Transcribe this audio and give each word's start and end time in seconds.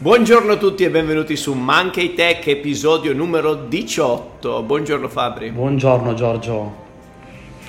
Buongiorno 0.00 0.52
a 0.52 0.56
tutti 0.56 0.84
e 0.84 0.90
benvenuti 0.90 1.34
su 1.34 1.54
Monkey 1.54 2.14
Tech 2.14 2.46
episodio 2.46 3.12
numero 3.12 3.54
18. 3.54 4.62
Buongiorno 4.62 5.08
Fabri. 5.08 5.50
Buongiorno 5.50 6.14
Giorgio, 6.14 6.72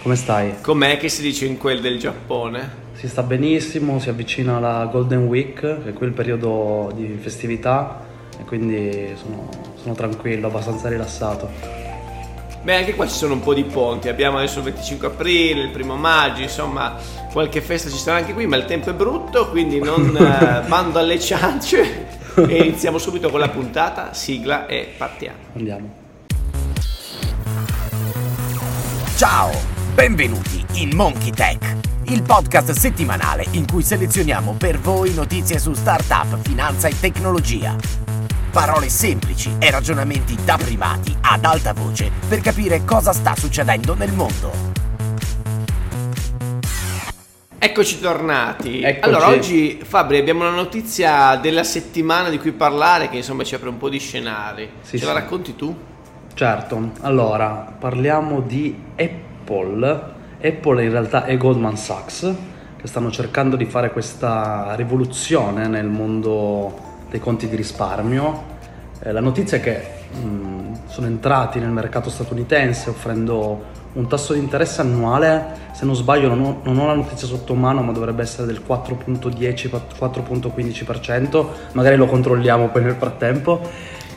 come 0.04 0.16
stai? 0.16 0.62
Com'è 0.62 1.00
che 1.00 1.10
si 1.10 1.24
dice 1.24 1.48
in 1.48 1.58
quel 1.58 1.82
del 1.82 1.98
Giappone? 1.98 2.88
Si 2.94 3.08
sta 3.08 3.24
benissimo, 3.24 3.98
si 3.98 4.10
avvicina 4.10 4.60
la 4.60 4.86
Golden 4.86 5.26
Week, 5.26 5.60
che 5.60 5.90
è 5.90 5.94
quel 5.94 6.12
periodo 6.12 6.92
di 6.94 7.18
festività 7.20 8.06
e 8.40 8.44
quindi 8.44 9.08
sono, 9.16 9.50
sono 9.82 9.96
tranquillo, 9.96 10.46
abbastanza 10.46 10.88
rilassato. 10.88 11.50
Beh, 12.62 12.76
anche 12.76 12.94
qua 12.94 13.08
ci 13.08 13.16
sono 13.16 13.34
un 13.34 13.42
po' 13.42 13.56
di 13.56 13.64
ponti. 13.64 14.08
Abbiamo 14.08 14.38
adesso 14.38 14.60
il 14.60 14.66
25 14.66 15.08
aprile, 15.08 15.64
il 15.64 15.72
primo 15.72 15.96
maggio, 15.96 16.44
insomma, 16.44 16.96
qualche 17.32 17.62
festa 17.62 17.90
ci 17.90 17.98
sarà 17.98 18.18
anche 18.18 18.34
qui, 18.34 18.46
ma 18.46 18.56
il 18.56 18.66
tempo 18.66 18.92
è 18.92 18.94
brutto, 18.94 19.50
quindi 19.50 19.80
non 19.80 20.14
eh, 20.16 20.68
bando 20.68 21.00
alle 21.00 21.20
ciance. 21.20 22.09
E 22.48 22.58
iniziamo 22.58 22.98
subito 22.98 23.30
con 23.30 23.40
la 23.40 23.50
puntata, 23.50 24.14
sigla 24.14 24.66
e 24.66 24.94
partiamo. 24.98 25.38
Andiamo. 25.56 25.94
Ciao, 29.16 29.52
benvenuti 29.94 30.64
in 30.76 30.96
Monkey 30.96 31.32
Tech, 31.32 31.76
il 32.06 32.24
podcast 32.24 32.72
settimanale 32.72 33.46
in 33.52 33.66
cui 33.68 33.84
selezioniamo 33.84 34.54
per 34.58 34.80
voi 34.80 35.14
notizie 35.14 35.60
su 35.60 35.74
startup, 35.74 36.40
finanza 36.42 36.88
e 36.88 36.98
tecnologia. 36.98 37.76
Parole 38.52 38.90
semplici 38.90 39.56
e 39.60 39.70
ragionamenti 39.70 40.38
da 40.46 40.58
privati 40.58 41.16
ad 41.22 41.44
alta 41.44 41.74
voce 41.74 42.10
per 42.28 42.40
capire 42.40 42.86
cosa 42.86 43.12
sta 43.12 43.36
succedendo 43.36 43.94
nel 43.96 44.14
mondo. 44.14 44.79
Eccoci 47.62 48.00
tornati. 48.00 48.82
Eccoci. 48.82 49.04
Allora, 49.04 49.28
oggi 49.28 49.82
Fabri 49.84 50.18
abbiamo 50.18 50.48
una 50.48 50.56
notizia 50.56 51.36
della 51.36 51.66
settimana 51.66 52.30
di 52.30 52.38
cui 52.40 52.54
parlare 52.54 53.10
che 53.10 53.18
insomma 53.18 53.44
ci 53.44 53.54
apre 53.54 53.68
un 53.68 53.78
po' 53.78 53.90
di 53.90 54.00
scenari. 54.00 54.70
Sì, 54.80 54.98
Ce 54.98 55.04
la 55.04 55.12
sì. 55.12 55.18
racconti 55.18 55.56
tu? 55.58 55.76
Certo, 56.34 56.92
allora 57.02 57.76
parliamo 57.78 58.40
di 58.40 58.82
Apple. 58.96 60.04
Apple 60.42 60.84
in 60.86 60.90
realtà 60.90 61.26
è 61.26 61.36
Goldman 61.36 61.76
Sachs, 61.76 62.34
che 62.78 62.88
stanno 62.88 63.12
cercando 63.12 63.58
di 63.58 63.66
fare 63.66 63.92
questa 63.92 64.74
rivoluzione 64.76 65.68
nel 65.68 65.88
mondo 65.88 66.80
dei 67.10 67.20
conti 67.20 67.50
di 67.50 67.58
risparmio. 67.58 68.58
Eh, 69.04 69.12
la 69.12 69.20
notizia 69.20 69.58
è 69.58 69.60
che 69.62 69.82
mh, 70.18 70.88
sono 70.88 71.08
entrati 71.08 71.60
nel 71.60 71.72
mercato 71.72 72.10
statunitense 72.10 72.90
offrendo 72.90 73.78
un 73.94 74.08
tasso 74.08 74.34
di 74.34 74.40
interesse 74.40 74.82
annuale, 74.82 75.68
se 75.74 75.86
non 75.86 75.96
sbaglio 75.96 76.28
non 76.28 76.42
ho, 76.42 76.60
non 76.64 76.80
ho 76.80 76.88
la 76.88 76.96
notizia 76.96 77.28
sotto 77.28 77.54
mano, 77.56 77.82
ma 77.82 77.92
dovrebbe 77.92 78.22
essere 78.22 78.46
del 78.48 78.62
4.10-4.15%, 78.68 81.46
magari 81.74 81.96
lo 81.96 82.06
controlliamo 82.06 82.70
poi 82.70 82.84
nel 82.84 82.96
frattempo, 82.96 83.62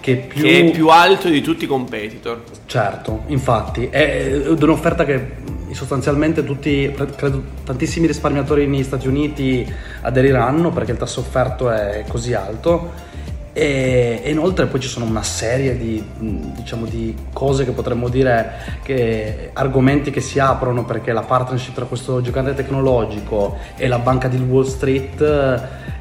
che 0.00 0.16
più... 0.16 0.42
Che 0.42 0.60
è 0.60 0.70
più 0.70 0.88
alto 0.88 1.28
di 1.28 1.40
tutti 1.40 1.64
i 1.64 1.66
competitor. 1.66 2.42
Certo, 2.66 3.22
infatti, 3.28 3.88
è 3.88 4.42
un'offerta 4.46 5.04
che 5.04 5.60
sostanzialmente 5.70 6.44
tutti, 6.44 6.94
credo 7.16 7.42
tantissimi 7.64 8.06
risparmiatori 8.06 8.66
negli 8.66 8.82
Stati 8.82 9.08
Uniti 9.08 9.66
aderiranno 10.02 10.68
perché 10.70 10.92
il 10.92 10.98
tasso 10.98 11.20
offerto 11.20 11.70
è 11.70 12.04
così 12.06 12.34
alto 12.34 13.08
e, 13.52 14.22
inoltre 14.26 14.66
poi 14.66 14.80
ci 14.80 14.88
sono 14.88 15.04
una 15.04 15.22
serie 15.22 15.76
di, 15.76 16.02
diciamo, 16.18 16.86
di 16.86 17.14
cose 17.32 17.64
che 17.64 17.72
potremmo 17.72 18.08
dire, 18.08 18.52
che, 18.82 19.50
argomenti 19.52 20.10
che 20.10 20.20
si 20.20 20.38
aprono 20.38 20.84
perché 20.84 21.12
la 21.12 21.22
partnership 21.22 21.74
tra 21.74 21.84
questo 21.84 22.20
gigante 22.22 22.54
tecnologico 22.54 23.56
e 23.76 23.88
la 23.88 23.98
banca 23.98 24.28
di 24.28 24.36
Wall 24.38 24.64
Street 24.64 25.20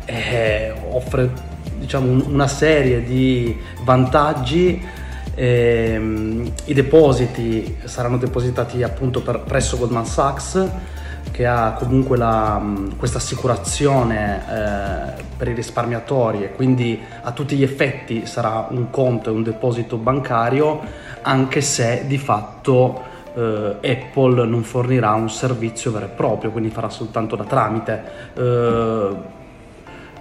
eh, 0.05 0.73
offre 0.91 1.29
diciamo, 1.77 2.09
un- 2.09 2.23
una 2.27 2.47
serie 2.47 3.03
di 3.03 3.57
vantaggi 3.83 4.99
Ehm, 5.33 6.51
I 6.65 6.73
depositi 6.73 7.77
saranno 7.85 8.17
depositati 8.17 8.83
appunto 8.83 9.21
per- 9.21 9.39
presso 9.39 9.77
Goldman 9.77 10.05
Sachs 10.05 10.67
che 11.31 11.45
ha 11.45 11.73
comunque 11.73 12.17
mh, 12.17 12.97
questa 12.97 13.17
assicurazione 13.17 14.43
eh, 14.47 15.23
per 15.37 15.47
i 15.47 15.53
risparmiatori 15.53 16.43
e 16.43 16.51
quindi 16.51 16.99
a 17.21 17.31
tutti 17.31 17.55
gli 17.55 17.63
effetti 17.63 18.25
sarà 18.25 18.67
un 18.69 18.89
conto 18.89 19.29
e 19.29 19.33
un 19.33 19.43
deposito 19.43 19.97
bancario 19.97 20.79
anche 21.21 21.61
se 21.61 22.05
di 22.07 22.17
fatto 22.17 23.09
eh, 23.33 23.77
Apple 23.81 24.45
non 24.45 24.63
fornirà 24.63 25.13
un 25.13 25.29
servizio 25.29 25.91
vero 25.91 26.05
e 26.05 26.09
proprio, 26.09 26.51
quindi 26.51 26.69
farà 26.69 26.89
soltanto 26.89 27.35
da 27.35 27.43
tramite. 27.43 28.03
Eh, 28.33 29.39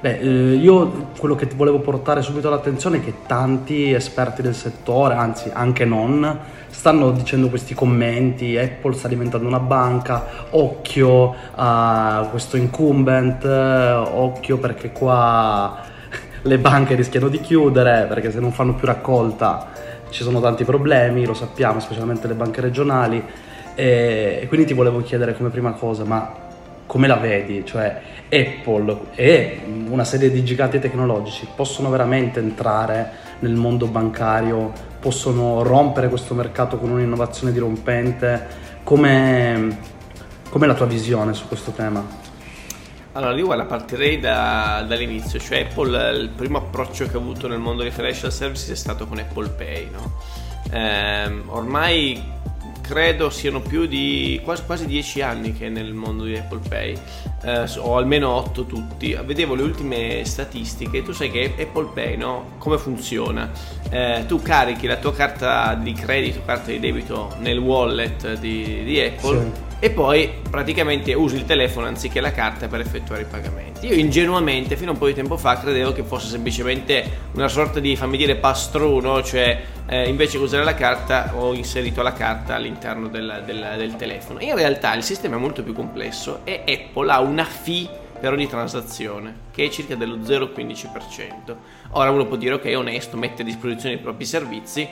Beh, 0.01 0.19
eh, 0.19 0.55
io 0.55 1.09
quello 1.19 1.35
che 1.35 1.47
ti 1.47 1.55
volevo 1.55 1.81
portare 1.81 2.23
subito 2.23 2.49
all'attenzione 2.49 2.97
è 2.97 3.01
che 3.05 3.13
tanti 3.27 3.93
esperti 3.93 4.41
del 4.41 4.55
settore, 4.55 5.13
anzi 5.13 5.51
anche 5.53 5.85
non, 5.85 6.39
stanno 6.69 7.11
dicendo 7.11 7.51
questi 7.51 7.75
commenti, 7.75 8.57
Apple 8.57 8.95
sta 8.95 9.09
diventando 9.09 9.47
una 9.47 9.59
banca, 9.59 10.25
occhio 10.53 11.35
a 11.55 12.27
questo 12.31 12.57
incumbent, 12.57 13.45
eh, 13.45 13.93
occhio 13.93 14.57
perché 14.57 14.91
qua 14.91 15.77
le 16.41 16.59
banche 16.59 16.95
rischiano 16.95 17.29
di 17.29 17.41
chiudere, 17.41 18.07
perché 18.09 18.31
se 18.31 18.41
non 18.41 18.53
fanno 18.53 18.73
più 18.75 18.87
raccolta 18.87 19.69
ci 20.09 20.23
sono 20.23 20.41
tanti 20.41 20.65
problemi, 20.65 21.27
lo 21.27 21.35
sappiamo, 21.35 21.79
specialmente 21.79 22.27
le 22.27 22.35
banche 22.35 22.63
regionali. 22.63 23.23
E, 23.75 24.39
e 24.41 24.49
quindi 24.49 24.67
ti 24.67 24.73
volevo 24.73 25.03
chiedere 25.03 25.37
come 25.37 25.51
prima 25.51 25.73
cosa, 25.73 26.05
ma 26.05 26.49
come 26.91 27.07
la 27.07 27.15
vedi? 27.15 27.65
Cioè 27.65 28.03
Apple 28.29 29.13
e 29.15 29.61
una 29.89 30.03
serie 30.03 30.29
di 30.29 30.43
giganti 30.43 30.81
tecnologici 30.81 31.47
possono 31.55 31.89
veramente 31.89 32.41
entrare 32.41 33.13
nel 33.39 33.55
mondo 33.55 33.87
bancario, 33.87 34.73
possono 34.99 35.63
rompere 35.63 36.09
questo 36.09 36.35
mercato 36.35 36.79
con 36.79 36.91
un'innovazione 36.91 37.53
dirompente? 37.53 38.45
Come, 38.83 39.79
com'è 40.49 40.67
la 40.67 40.75
tua 40.75 40.87
visione 40.87 41.33
su 41.33 41.47
questo 41.47 41.71
tema? 41.71 42.05
Allora, 43.13 43.37
io 43.37 43.45
guarda, 43.45 43.67
partirei 43.67 44.19
da- 44.19 44.85
dall'inizio, 44.85 45.39
cioè 45.39 45.61
Apple, 45.61 46.19
il 46.19 46.31
primo 46.31 46.59
approccio 46.59 47.07
che 47.07 47.17
ha 47.17 47.21
avuto 47.21 47.47
nel 47.47 47.61
mondo 47.61 47.83
dei 47.83 47.93
financial 47.93 48.33
services 48.33 48.69
è 48.69 48.75
stato 48.75 49.07
con 49.07 49.21
Apple 49.21 49.51
Pay, 49.51 49.91
no? 49.93 50.15
Ehm, 50.73 51.45
ormai 51.47 52.21
credo 52.91 53.31
siano 53.31 53.61
più 53.61 53.87
di 53.87 54.41
quasi, 54.43 54.65
quasi 54.65 54.85
10 54.85 55.23
anni 55.23 55.53
che 55.53 55.67
è 55.67 55.69
nel 55.69 55.95
mondo 55.95 56.25
di 56.25 56.37
Apple 56.37 56.59
Pay, 56.69 56.97
eh, 57.45 57.71
o 57.79 57.97
almeno 57.97 58.31
8 58.31 58.67
tutti. 58.67 59.17
Vedevo 59.25 59.55
le 59.55 59.63
ultime 59.63 60.25
statistiche, 60.25 61.05
tu 61.05 61.13
sai 61.13 61.31
che 61.31 61.55
Apple 61.57 61.91
Pay, 61.95 62.17
no? 62.17 62.55
Come 62.59 62.79
funziona? 62.79 63.49
Eh, 63.89 64.25
tu 64.27 64.43
carichi 64.43 64.89
la 64.89 64.97
tua 64.97 65.15
carta 65.15 65.75
di 65.75 65.93
credito, 65.93 66.43
carta 66.45 66.73
di 66.73 66.81
debito 66.81 67.33
nel 67.39 67.59
wallet 67.59 68.37
di, 68.39 68.83
di 68.83 69.01
Apple 69.01 69.39
Sì. 69.41 69.70
E 69.81 69.91
poi 69.91 70.31
praticamente 70.49 71.15
usi 71.15 71.37
il 71.37 71.47
telefono 71.47 71.87
anziché 71.87 72.21
la 72.21 72.31
carta 72.31 72.69
per 72.69 72.81
effettuare 72.81 73.23
i 73.23 73.25
pagamenti. 73.25 73.87
Io 73.87 73.95
ingenuamente 73.95 74.77
fino 74.77 74.91
a 74.91 74.93
un 74.93 74.99
po' 74.99 75.07
di 75.07 75.15
tempo 75.15 75.39
fa 75.39 75.59
credevo 75.59 75.93
che 75.93 76.03
fosse 76.03 76.29
semplicemente 76.29 77.29
una 77.33 77.49
sorta 77.49 77.81
di, 77.81 77.97
fammi 77.97 78.19
dire, 78.19 78.37
pastruno, 78.37 79.23
cioè 79.23 79.63
eh, 79.87 80.07
invece 80.07 80.37
che 80.37 80.45
usare 80.45 80.65
la 80.65 80.75
carta 80.75 81.33
ho 81.35 81.55
inserito 81.55 82.03
la 82.03 82.13
carta 82.13 82.55
all'interno 82.55 83.09
del, 83.09 83.43
del- 83.47 83.75
del 83.79 83.97
telefono. 83.97 84.41
In 84.41 84.55
realtà 84.55 84.95
il 84.95 85.03
sistema 85.03 85.37
è 85.37 85.39
molto 85.39 85.63
più 85.63 85.73
complesso 85.73 86.41
e 86.45 86.63
Apple 86.67 87.11
ha 87.11 87.21
una 87.21 87.45
fee 87.45 87.89
per 88.21 88.33
ogni 88.33 88.47
transazione, 88.47 89.35
che 89.51 89.65
è 89.65 89.69
circa 89.71 89.97
dello 89.97 90.17
0,15%. 90.17 91.57
Ora 91.93 92.11
uno 92.11 92.27
può 92.27 92.37
dire 92.37 92.55
ok, 92.55 92.65
è 92.65 92.77
onesto, 92.77 93.17
mette 93.17 93.41
a 93.41 93.45
disposizione 93.47 93.95
i 93.95 93.99
propri 93.99 94.27
servizi, 94.27 94.87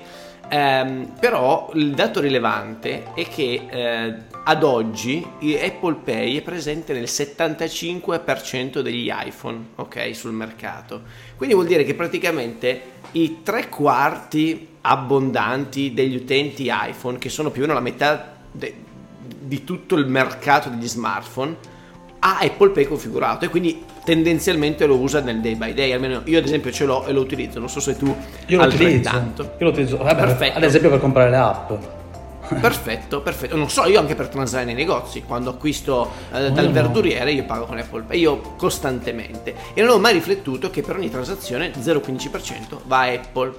ehm, 0.49 1.13
però 1.21 1.71
il 1.75 1.93
dato 1.93 2.21
rilevante 2.21 3.13
è 3.15 3.29
che 3.29 3.67
eh, 3.69 4.15
ad 4.49 4.63
oggi 4.63 5.23
Apple 5.61 5.97
Pay 6.03 6.39
è 6.39 6.41
presente 6.41 6.95
nel 6.95 7.03
75% 7.05 8.81
degli 8.81 9.11
iPhone, 9.13 9.59
ok, 9.75 10.17
sul 10.17 10.33
mercato. 10.33 11.03
Quindi 11.37 11.55
vuol 11.55 11.67
dire 11.67 11.85
che 11.85 11.93
praticamente 11.93 12.81
i 13.13 13.41
tre 13.43 13.69
quarti 13.69 14.69
abbondanti 14.81 15.93
degli 15.93 16.17
utenti 16.17 16.71
iPhone, 16.73 17.19
che 17.19 17.29
sono 17.29 17.51
più 17.51 17.61
o 17.61 17.67
meno 17.67 17.79
la 17.79 17.85
metà 17.85 18.37
de- 18.51 18.75
di 19.39 19.65
tutto 19.65 19.97
il 19.97 20.07
mercato 20.07 20.71
degli 20.71 20.89
smartphone, 20.89 21.55
ha 22.21 22.39
Apple 22.41 22.71
Pay 22.71 22.87
configurato 22.87 23.45
e 23.45 23.49
quindi 23.49 23.85
tendenzialmente 24.03 24.87
lo 24.87 24.97
usa 24.97 25.21
nel 25.21 25.43
day 25.43 25.57
by 25.57 25.75
day. 25.75 25.93
Almeno 25.93 26.23
io, 26.25 26.39
ad 26.39 26.45
esempio, 26.47 26.73
ce 26.73 26.87
l'ho 26.87 27.05
e 27.05 27.13
lo 27.13 27.21
utilizzo. 27.21 27.59
Non 27.59 27.69
so 27.69 27.81
se 27.81 27.99
tu 27.99 28.17
Io 28.47 28.59
lo 28.59 28.67
utilizzo, 28.67 29.11
io 29.15 29.53
lo 29.59 29.69
utilizzo 29.69 29.99
vabbè, 29.99 30.17
Perfetto. 30.17 30.57
ad 30.57 30.65
esempio 30.65 30.89
per 30.89 31.01
comprare 31.01 31.29
le 31.29 31.37
app. 31.37 31.98
Perfetto, 32.61 33.21
perfetto. 33.21 33.57
Non 33.57 33.69
so, 33.71 33.85
io 33.87 33.99
anche 34.01 34.15
per 34.15 34.29
transare 34.29 34.65
nei 34.65 34.75
negozi, 34.75 35.23
quando 35.23 35.51
acquisto 35.51 36.11
eh, 36.33 36.51
dal 36.51 36.67
no. 36.67 36.73
verduriere, 36.73 37.33
io 37.33 37.45
pago 37.45 37.67
con 37.67 37.79
Apple 37.79 38.03
Pay, 38.03 38.19
io 38.19 38.41
costantemente. 38.57 39.55
E 39.75 39.83
non 39.83 39.91
ho 39.91 39.99
mai 39.99 40.13
riflettuto 40.15 40.71
che 40.71 40.83
per 40.83 40.97
ogni 40.97 41.11
transazione 41.11 41.73
0,15% 41.73 42.79
va 42.85 43.01
a 43.01 43.13
Apple. 43.13 43.53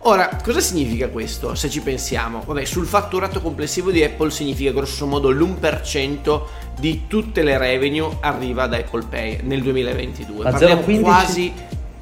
Ora, 0.00 0.38
cosa 0.42 0.60
significa 0.60 1.08
questo 1.08 1.54
se 1.54 1.68
ci 1.68 1.80
pensiamo? 1.80 2.42
Vabbè, 2.46 2.64
sul 2.64 2.86
fatturato 2.86 3.40
complessivo 3.40 3.90
di 3.90 4.04
Apple 4.04 4.30
significa 4.30 4.70
grosso 4.70 5.06
modo 5.06 5.30
l'1% 5.30 6.42
di 6.78 7.04
tutte 7.08 7.42
le 7.42 7.58
revenue 7.58 8.16
arriva 8.20 8.66
da 8.66 8.76
Apple 8.76 9.04
Pay 9.08 9.40
nel 9.42 9.62
2022. 9.62 10.44
Ma 10.44 10.50
Parliamo 10.50 10.82
0,15? 10.82 11.00
quasi 11.00 11.52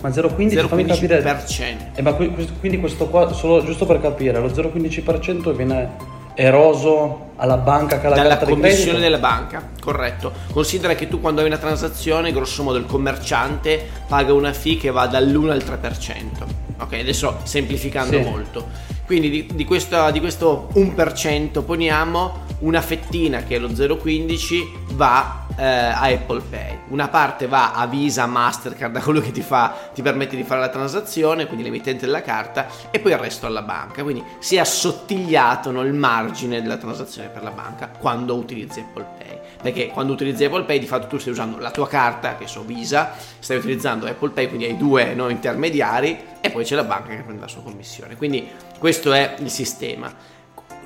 Ma 0.03 0.11
0,15 0.11 0.67
fammi 0.67 0.85
capire. 0.85 1.23
0,15%. 1.23 1.77
Eh, 1.95 2.03
ma 2.03 2.13
qui- 2.13 2.31
quindi 2.61 2.79
questo 2.79 3.07
qua, 3.07 3.33
solo 3.33 3.65
giusto 3.65 3.87
per 3.87 4.03
capire, 4.03 4.39
lo 4.39 4.49
0,15% 4.49 5.55
viene 5.55 6.13
eroso 6.35 7.31
alla 7.37 7.57
banca 7.57 8.01
che 8.01 8.07
ha 8.07 8.11
la 8.11 8.17
dalla 8.17 8.39
commissione 8.39 8.99
della 8.99 9.19
banca, 9.19 9.71
corretto. 9.81 10.33
Considera 10.53 10.95
che 10.95 11.09
tu 11.09 11.21
quando 11.21 11.41
hai 11.41 11.47
una 11.47 11.59
transazione, 11.59 12.33
grosso 12.33 12.63
modo 12.63 12.79
il 12.79 12.87
commerciante 12.87 13.89
paga 14.07 14.33
una 14.33 14.53
fee 14.53 14.77
che 14.77 14.91
va 14.91 15.07
dall'1 15.07 15.51
al 15.51 15.63
3%. 15.65 16.45
Ok, 16.81 16.93
adesso 16.95 17.39
semplificando 17.45 18.17
Sì. 18.17 18.23
molto. 18.29 18.67
Quindi 19.07 19.31
di, 19.31 19.47
di 19.55 19.65
questo, 19.65 20.11
di 20.11 20.21
questo 20.21 20.69
1% 20.75 21.65
poniamo 21.65 22.43
una 22.61 22.81
fettina 22.81 23.43
che 23.43 23.57
è 23.57 23.59
lo 23.59 23.69
0,15 23.69 24.95
va 24.95 25.45
eh, 25.57 25.65
a 25.65 26.03
Apple 26.03 26.41
Pay. 26.49 26.79
Una 26.89 27.09
parte 27.09 27.47
va 27.47 27.73
a 27.73 27.87
Visa, 27.87 28.27
Mastercard, 28.27 28.97
a 28.97 29.01
quello 29.03 29.21
che 29.21 29.31
ti, 29.31 29.43
fa, 29.43 29.91
ti 29.93 30.03
permette 30.03 30.37
di 30.37 30.43
fare 30.43 30.61
la 30.61 30.69
transazione, 30.69 31.47
quindi 31.47 31.65
l'emittente 31.65 32.07
della 32.07 32.23
carta, 32.23 32.67
e 32.91 32.99
poi 33.01 33.13
il 33.13 33.19
resto 33.19 33.47
alla 33.47 33.63
banca. 33.63 34.03
Quindi 34.03 34.23
si 34.39 34.57
è 34.57 34.61
assottigliato 34.61 35.71
no, 35.71 35.83
il 35.83 35.93
margine 35.93 36.63
della 36.63 36.77
transazione 36.77 37.29
per 37.29 37.43
la 37.43 37.51
banca 37.51 37.89
quando 37.89 38.35
utilizzi 38.35 38.81
Apple 38.81 39.07
Pay. 39.19 39.39
Perché 39.63 39.89
quando 39.89 40.13
utilizzi 40.13 40.45
Apple 40.45 40.65
Pay 40.65 40.79
di 40.79 40.87
fatto 40.87 41.07
tu 41.07 41.19
stai 41.19 41.33
usando 41.33 41.59
la 41.59 41.71
tua 41.71 41.89
carta, 41.89 42.37
che 42.37 42.47
so 42.47 42.63
Visa, 42.63 43.13
stai 43.39 43.57
utilizzando 43.59 44.07
Apple 44.07 44.31
Pay, 44.31 44.49
quindi 44.49 44.67
hai 44.67 44.77
due 44.77 45.15
no, 45.15 45.29
intermediari 45.29 46.33
e 46.41 46.51
poi 46.51 46.65
c'è 46.65 46.75
la 46.75 46.85
banca 46.85 47.09
che 47.09 47.23
prende 47.23 47.41
la 47.41 47.49
sua 47.49 47.63
commissione. 47.63 48.17
Quindi 48.17 48.47
questo 48.79 48.94
è 49.03 49.37
il 49.39 49.51
sistema. 49.51 50.13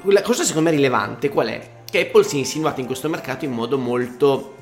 La 0.02 0.22
cosa 0.22 0.44
secondo 0.44 0.70
me 0.70 0.76
rilevante 0.76 1.28
qual 1.28 1.48
è? 1.48 1.70
Che 1.90 2.00
Apple 2.00 2.22
si 2.24 2.36
è 2.36 2.38
insinuata 2.38 2.80
in 2.80 2.86
questo 2.86 3.08
mercato 3.08 3.44
in 3.44 3.52
modo 3.52 3.78
molto 3.78 4.56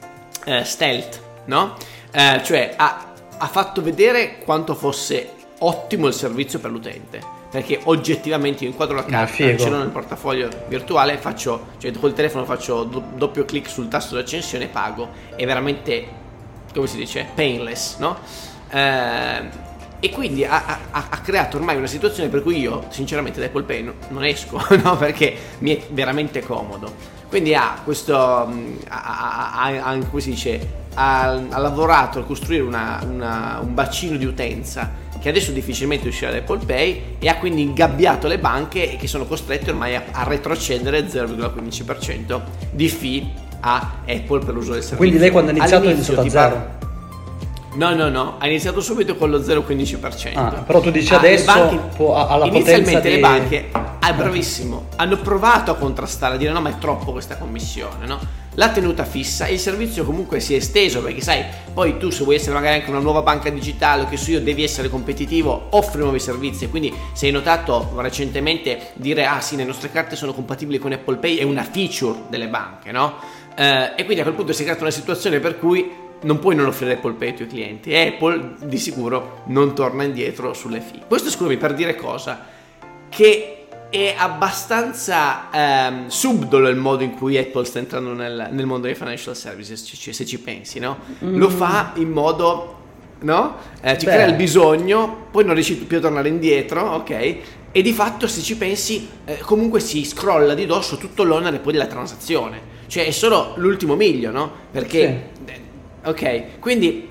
eh, 0.44 0.64
stealth, 0.64 1.20
no? 1.46 1.74
Eh, 2.10 2.40
cioè 2.44 2.74
ha, 2.76 3.12
ha 3.36 3.46
fatto 3.46 3.82
vedere 3.82 4.38
quanto 4.38 4.74
fosse 4.74 5.32
ottimo 5.58 6.06
il 6.06 6.14
servizio 6.14 6.58
per 6.58 6.70
l'utente. 6.70 7.34
Perché 7.50 7.80
oggettivamente 7.84 8.64
io 8.64 8.70
inquadro 8.70 8.96
la 8.96 9.02
Ma 9.02 9.08
carta, 9.08 9.32
figo. 9.32 9.58
ce 9.58 9.70
l'ho 9.70 9.78
nel 9.78 9.88
portafoglio 9.88 10.48
virtuale, 10.68 11.16
faccio, 11.16 11.68
cioè 11.78 11.92
col 11.92 12.12
telefono 12.12 12.44
faccio 12.44 12.82
do- 12.84 13.04
doppio 13.14 13.44
clic 13.44 13.68
sul 13.68 13.88
tasto 13.88 14.14
d'accensione 14.14 14.64
e 14.64 14.68
pago. 14.68 15.08
È 15.34 15.44
veramente, 15.46 16.06
come 16.74 16.86
si 16.86 16.96
dice, 16.96 17.28
painless, 17.34 17.96
no? 17.98 18.18
Eh, 18.70 19.64
e 20.00 20.10
quindi 20.10 20.44
ha, 20.44 20.62
ha- 20.90 21.06
ha 21.10 21.18
creato 21.20 21.56
ormai 21.56 21.76
una 21.76 21.86
situazione 21.86 22.28
per 22.28 22.42
cui 22.42 22.58
io, 22.58 22.84
sinceramente, 22.90 23.40
da 23.40 23.46
Apple 23.46 23.62
Pay 23.64 23.82
no- 23.82 23.94
non 24.08 24.24
esco, 24.24 24.60
no? 24.82 24.96
Perché 24.96 25.34
mi 25.58 25.74
è 25.76 25.86
veramente 25.90 26.40
comodo. 26.42 27.14
Quindi 27.28 27.54
ha 27.54 27.80
questo, 27.82 28.46
mh, 28.46 28.78
ha, 28.88 29.98
come 30.08 30.20
si 30.20 30.30
dice, 30.30 30.84
ha, 30.94 31.32
lavorato 31.58 32.20
a 32.20 32.24
costruire 32.24 32.62
una- 32.62 33.02
una- 33.08 33.58
un 33.62 33.74
bacino 33.74 34.16
di 34.16 34.24
utenza 34.24 35.04
che 35.20 35.28
adesso 35.30 35.50
difficilmente 35.50 36.08
uscirà 36.08 36.30
da 36.30 36.36
Apple 36.38 36.64
Pay 36.64 37.16
e 37.18 37.28
ha 37.28 37.36
quindi 37.36 37.62
ingabbiato 37.62 38.28
le 38.28 38.38
banche 38.38 38.96
che 38.96 39.06
sono 39.08 39.24
costrette 39.26 39.70
ormai 39.70 39.96
a, 39.96 40.04
a 40.12 40.22
retrocedere 40.24 41.06
0,15% 41.08 42.40
di 42.70 42.88
fee 42.88 43.26
a 43.60 43.94
Apple 44.06 44.44
per 44.44 44.54
l'uso 44.54 44.72
del 44.72 44.82
servizio. 44.82 44.96
Quindi 44.96 45.18
lei 45.18 45.30
quando 45.30 45.50
ha 45.50 45.54
iniziato 45.54 45.86
All'inizio 45.86 46.20
iniziato 46.20 46.46
a 46.46 46.50
zero? 46.50 46.75
No, 47.76 47.94
no, 47.94 48.08
no, 48.08 48.36
ha 48.38 48.46
iniziato 48.46 48.80
subito 48.80 49.16
con 49.16 49.30
lo 49.30 49.38
0,15%. 49.38 50.30
Ah, 50.34 50.62
però 50.66 50.80
tu 50.80 50.90
dici 50.90 51.12
Ah, 51.12 51.20
le 51.20 51.34
adesso 51.34 51.90
può- 51.94 52.14
ha- 52.16 52.28
ha 52.28 52.36
la 52.36 52.46
inizialmente 52.46 52.92
potenza 52.92 53.08
le 53.08 53.14
di- 53.14 53.20
banche, 53.20 53.68
ah, 54.00 54.12
bravissimo, 54.14 54.86
hanno 54.96 55.16
provato 55.18 55.70
a 55.70 55.74
contrastare, 55.74 56.34
a 56.34 56.38
dire 56.38 56.52
no, 56.52 56.60
ma 56.62 56.70
è 56.70 56.78
troppo 56.78 57.12
questa 57.12 57.36
commissione, 57.36 58.06
no? 58.06 58.18
L'ha 58.54 58.70
tenuta 58.70 59.04
fissa 59.04 59.44
e 59.44 59.52
il 59.52 59.58
servizio 59.58 60.04
comunque 60.06 60.40
si 60.40 60.54
è 60.54 60.56
esteso 60.56 61.02
perché 61.02 61.20
sai, 61.20 61.44
poi 61.74 61.98
tu 61.98 62.08
se 62.08 62.24
vuoi 62.24 62.36
essere 62.36 62.54
magari 62.54 62.76
anche 62.78 62.88
una 62.88 63.00
nuova 63.00 63.20
banca 63.20 63.50
digitale 63.50 64.04
o 64.04 64.08
che 64.08 64.16
so 64.16 64.30
io 64.30 64.40
devi 64.40 64.62
essere 64.62 64.88
competitivo, 64.88 65.66
offri 65.70 66.00
nuovi 66.00 66.18
servizi. 66.18 66.70
Quindi 66.70 66.90
se 67.12 67.26
hai 67.26 67.32
notato 67.32 67.92
recentemente 67.98 68.92
dire 68.94 69.26
ah 69.26 69.42
sì, 69.42 69.56
le 69.56 69.64
nostre 69.64 69.90
carte 69.90 70.16
sono 70.16 70.32
compatibili 70.32 70.78
con 70.78 70.92
Apple 70.92 71.16
Pay 71.16 71.36
è 71.36 71.42
una 71.42 71.64
feature 71.64 72.20
delle 72.30 72.48
banche, 72.48 72.90
no? 72.92 73.16
Eh, 73.54 73.92
e 73.96 74.04
quindi 74.04 74.20
a 74.20 74.22
quel 74.22 74.34
punto 74.34 74.54
si 74.54 74.62
è 74.62 74.64
creata 74.64 74.80
una 74.82 74.90
situazione 74.90 75.38
per 75.38 75.58
cui 75.58 76.04
non 76.26 76.40
puoi 76.40 76.56
non 76.56 76.66
offrire 76.66 76.94
Apple 76.94 77.14
ai 77.20 77.34
tuoi 77.34 77.48
clienti 77.48 77.90
e 77.90 78.08
Apple 78.08 78.56
di 78.64 78.78
sicuro 78.78 79.42
non 79.46 79.74
torna 79.74 80.02
indietro 80.02 80.52
sulle 80.54 80.80
fee. 80.80 81.02
Questo 81.06 81.30
scusami 81.30 81.56
per 81.56 81.72
dire 81.72 81.94
cosa? 81.94 82.44
Che 83.08 83.66
è 83.88 84.14
abbastanza 84.18 85.48
ehm, 85.52 86.08
subdolo 86.08 86.68
il 86.68 86.76
modo 86.76 87.04
in 87.04 87.14
cui 87.14 87.38
Apple 87.38 87.64
sta 87.64 87.78
entrando 87.78 88.12
nel, 88.12 88.48
nel 88.50 88.66
mondo 88.66 88.88
dei 88.88 88.96
financial 88.96 89.36
services, 89.36 89.80
ci- 89.84 90.12
se 90.12 90.26
ci 90.26 90.40
pensi, 90.40 90.80
no? 90.80 90.98
Lo 91.20 91.48
fa 91.48 91.92
in 91.94 92.10
modo, 92.10 92.76
no? 93.20 93.56
Eh, 93.80 93.96
ci 93.96 94.06
Beh. 94.06 94.12
crea 94.12 94.26
il 94.26 94.34
bisogno, 94.34 95.28
poi 95.30 95.44
non 95.44 95.54
riesci 95.54 95.76
più 95.76 95.98
a 95.98 96.00
tornare 96.00 96.28
indietro, 96.28 96.80
ok? 96.94 97.36
E 97.70 97.82
di 97.82 97.92
fatto 97.92 98.26
se 98.26 98.40
ci 98.40 98.56
pensi 98.56 99.08
eh, 99.24 99.38
comunque 99.38 99.78
si 99.78 100.04
scrolla 100.04 100.54
di 100.54 100.66
dosso 100.66 100.96
tutto 100.96 101.22
l'onere 101.22 101.60
poi 101.60 101.72
della 101.72 101.86
transazione. 101.86 102.74
Cioè 102.88 103.06
è 103.06 103.10
solo 103.12 103.54
l'ultimo 103.56 103.94
miglio, 103.94 104.32
no? 104.32 104.50
Perché... 104.72 105.00
eh, 105.02 105.35
Ok, 106.06 106.58
quindi... 106.60 107.08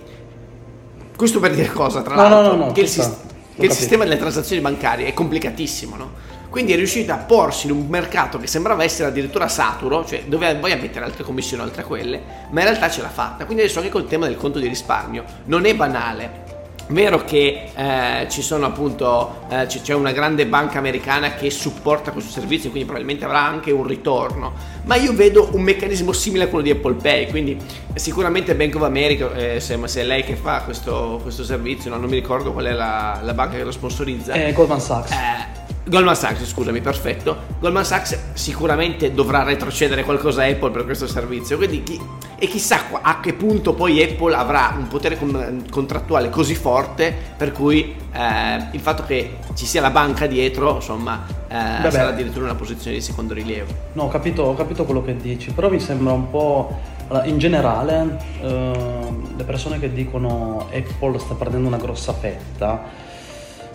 Questo 1.16 1.40
per 1.40 1.54
dire 1.56 1.70
cosa, 1.72 2.02
tra 2.02 2.16
No, 2.16 2.22
l'altro? 2.24 2.42
no, 2.42 2.58
no, 2.58 2.66
no, 2.66 2.72
che 2.74 2.82
il, 2.82 2.88
ci 2.88 2.94
sta. 2.94 3.04
sis- 3.04 3.14
L'ho 3.58 3.62
che 3.62 3.66
il 3.68 3.72
sistema 3.72 4.04
delle 4.04 4.18
transazioni 4.18 4.62
bancarie 4.62 5.08
è 5.08 5.14
complicatissimo, 5.14 5.96
no? 5.96 6.12
Quindi 6.50 6.74
è 6.74 6.76
riuscita 6.76 7.14
a 7.14 7.18
porsi 7.18 7.68
in 7.68 7.74
un 7.74 7.86
mercato 7.88 8.38
che 8.38 8.48
sembrava 8.48 8.84
essere 8.84 9.10
addirittura 9.10 9.48
saturo, 9.48 10.06
cioè 10.06 10.24
doveva 10.26 10.58
poi 10.60 10.76
mettere 10.78 11.06
altre 11.06 11.24
commissioni 11.24 11.64
oltre 11.64 11.82
a 11.82 11.86
quelle, 11.86 12.22
ma 12.52 12.62
in 12.62 12.68
realtà 12.68 12.90
ce 12.90 13.02
l'ha 13.02 13.10
fatta. 13.10 13.46
Quindi 13.46 13.64
adesso 13.64 13.80
anche 13.80 13.92
col 13.92 14.08
tema 14.08 14.26
del 14.28 14.36
conto 14.38 14.60
di 14.60 14.68
risparmio 14.68 15.24
non 15.46 15.66
è 15.66 15.74
banale. 15.76 16.44
Vero 16.88 17.24
che 17.24 17.70
eh, 17.74 18.28
ci 18.30 18.44
sono 18.44 18.68
appunto 18.68 19.48
eh, 19.50 19.66
c- 19.66 19.82
c'è 19.82 19.94
una 19.96 20.12
grande 20.12 20.46
banca 20.46 20.78
americana 20.78 21.34
che 21.34 21.50
supporta 21.50 22.12
questo 22.12 22.32
servizio, 22.32 22.70
quindi 22.70 22.88
probabilmente 22.88 23.26
avrà 23.26 23.44
anche 23.44 23.72
un 23.72 23.88
ritorno. 23.88 24.54
Ma 24.84 24.96
io 24.96 25.14
vedo 25.14 25.50
un 25.54 25.64
meccanismo 25.64 26.12
simile 26.12 26.44
a 26.44 26.48
quello 26.48 26.64
di 26.64 26.70
Apple 26.70 26.94
Pay, 26.94 27.30
quindi 27.30 27.58
sicuramente 27.96 28.54
Bank 28.54 28.76
of 28.76 28.84
America, 28.84 29.34
eh, 29.34 29.60
se, 29.60 29.80
se 29.86 30.02
è 30.02 30.04
lei 30.04 30.24
che 30.24 30.36
fa 30.36 30.62
questo, 30.62 31.20
questo 31.24 31.44
servizio, 31.44 31.90
no? 31.90 31.98
non 31.98 32.08
mi 32.08 32.16
ricordo 32.16 32.54
qual 32.54 32.66
è 32.66 32.72
la, 32.72 33.20
la 33.24 33.34
banca 33.34 33.58
che 33.58 33.64
lo 33.64 33.72
sponsorizza. 33.72 34.34
Eh, 34.34 34.54
Goldman 34.54 34.80
Sachs. 34.80 35.55
Eh, 35.86 35.90
Goldman 35.90 36.16
Sachs, 36.16 36.46
scusami, 36.46 36.82
perfetto. 36.82 37.38
Goldman 37.60 37.86
Sachs 37.86 38.18
sicuramente 38.34 39.14
dovrà 39.14 39.44
retrocedere 39.44 40.04
qualcosa 40.04 40.44
a 40.44 40.48
Apple 40.48 40.72
per 40.72 40.86
questo 40.86 41.08
servizio. 41.08 41.58
Quindi 41.58 41.84
chi- 41.84 42.02
e 42.38 42.48
chissà 42.48 42.80
a 43.02 43.20
che 43.22 43.34
punto 43.34 43.74
poi 43.74 44.02
Apple 44.04 44.36
avrà 44.36 44.76
un 44.78 44.88
potere 44.88 45.18
con- 45.18 45.64
contrattuale 45.72 46.30
così 46.30 46.54
forte 46.56 47.16
per 47.38 47.52
cui 47.54 47.96
eh, 48.12 48.68
il 48.72 48.80
fatto 48.82 49.04
che 49.06 49.38
ci 49.54 49.66
sia 49.66 49.80
la 49.82 49.90
banca 49.90 50.26
dietro, 50.26 50.76
insomma, 50.76 51.26
eh, 51.48 51.90
sarà 51.92 52.10
addirittura 52.10 52.46
una 52.46 52.56
posizione 52.56 52.98
di 52.98 53.02
secondo 53.02 53.34
rilievo. 53.34 53.72
No, 53.94 54.04
ho 54.04 54.10
capito, 54.10 54.44
ho 54.44 54.54
capito 54.56 54.84
quello 54.86 55.04
che 55.04 55.16
dici, 55.16 55.52
però 55.52 55.70
mi 55.70 55.80
sembra 55.80 56.12
un 56.14 56.30
po'... 56.30 56.78
allora, 57.08 57.26
in 57.26 57.38
generale, 57.38 58.18
ehm, 58.42 59.38
le 59.38 59.44
persone 59.44 59.80
che 59.80 59.94
dicono 59.94 60.68
Apple 60.74 61.20
sta 61.20 61.36
perdendo 61.36 61.68
una 61.68 61.78
grossa 61.78 62.12
fetta, 62.14 63.04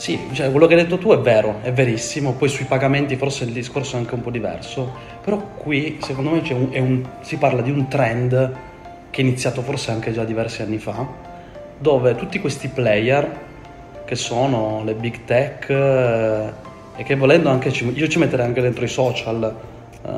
sì, 0.01 0.19
cioè, 0.33 0.51
quello 0.51 0.67
che 0.67 0.73
hai 0.77 0.81
detto 0.83 0.97
tu 0.97 1.11
è 1.11 1.19
vero, 1.19 1.59
è 1.61 1.75
verissimo, 1.75 2.33
poi 2.33 2.49
sui 2.49 2.65
pagamenti 2.65 3.17
forse 3.17 3.45
il 3.45 3.51
discorso 3.53 3.97
è 3.97 3.99
anche 3.99 4.15
un 4.15 4.23
po' 4.23 4.31
diverso, 4.31 4.91
però 5.23 5.37
qui 5.59 5.99
secondo 6.01 6.31
me 6.31 6.43
un- 6.53 6.71
un- 6.73 7.09
si 7.21 7.37
parla 7.37 7.61
di 7.61 7.71
un 7.71 7.87
trend 7.87 8.53
che 9.11 9.21
è 9.21 9.25
iniziato 9.25 9.61
forse 9.61 9.91
anche 9.91 10.11
già 10.11 10.25
diversi 10.25 10.63
anni 10.63 10.79
fa, 10.79 11.07
dove 11.77 12.15
tutti 12.15 12.41
questi 12.41 12.69
player, 12.69 13.31
che 14.07 14.15
sono 14.15 14.81
le 14.87 14.95
big 14.95 15.25
tech, 15.27 15.69
eh, 15.69 16.53
e 16.97 17.03
che 17.03 17.15
volendo 17.15 17.51
anche, 17.51 17.71
ci- 17.71 17.93
io 17.95 18.09
ci 18.09 18.19
metterei 18.19 18.47
anche 18.47 18.63
dentro 18.63 18.83
i 18.83 18.89
social, 18.89 19.55
eh, 20.03 20.11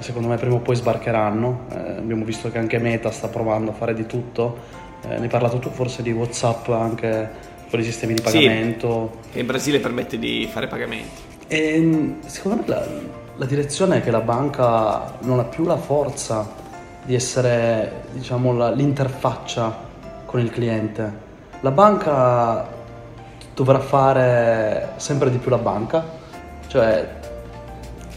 secondo 0.00 0.26
me 0.26 0.36
prima 0.36 0.56
o 0.56 0.58
poi 0.58 0.74
sbarcheranno, 0.74 1.66
Eh, 1.72 1.90
abbiamo 1.98 2.24
visto 2.24 2.50
che 2.50 2.58
anche 2.58 2.78
Meta 2.78 3.12
sta 3.12 3.28
provando 3.28 3.70
a 3.70 3.74
fare 3.74 3.94
di 3.94 4.04
tutto, 4.04 4.86
Eh, 5.04 5.10
ne 5.16 5.22
hai 5.22 5.28
parlato 5.28 5.60
tu 5.60 5.70
forse 5.70 6.02
di 6.02 6.10
Whatsapp 6.10 6.70
anche 6.70 7.30
con 7.70 7.80
i 7.80 7.84
sistemi 7.84 8.14
di 8.14 8.22
Sì. 8.24 8.38
pagamento. 8.38 9.18
Che 9.32 9.38
in 9.40 9.46
Brasile 9.46 9.78
permette 9.80 10.18
di 10.18 10.48
fare 10.50 10.66
pagamenti. 10.66 11.22
E 11.48 11.78
mh, 11.78 12.26
secondo 12.26 12.58
me 12.62 12.64
la, 12.66 12.86
la 13.36 13.44
direzione 13.46 13.98
è 13.98 14.02
che 14.02 14.10
la 14.10 14.20
banca 14.20 15.14
non 15.20 15.38
ha 15.38 15.44
più 15.44 15.64
la 15.64 15.76
forza 15.76 16.48
di 17.04 17.14
essere, 17.14 18.02
diciamo, 18.12 18.52
la- 18.54 18.70
l'interfaccia 18.70 19.86
con 20.26 20.40
il 20.40 20.50
cliente. 20.50 21.26
La 21.60 21.70
banca 21.70 22.68
dovrà 23.54 23.78
fare 23.80 24.90
sempre 24.96 25.30
di 25.30 25.38
più 25.38 25.50
la 25.50 25.58
banca, 25.58 26.04
cioè 26.68 27.16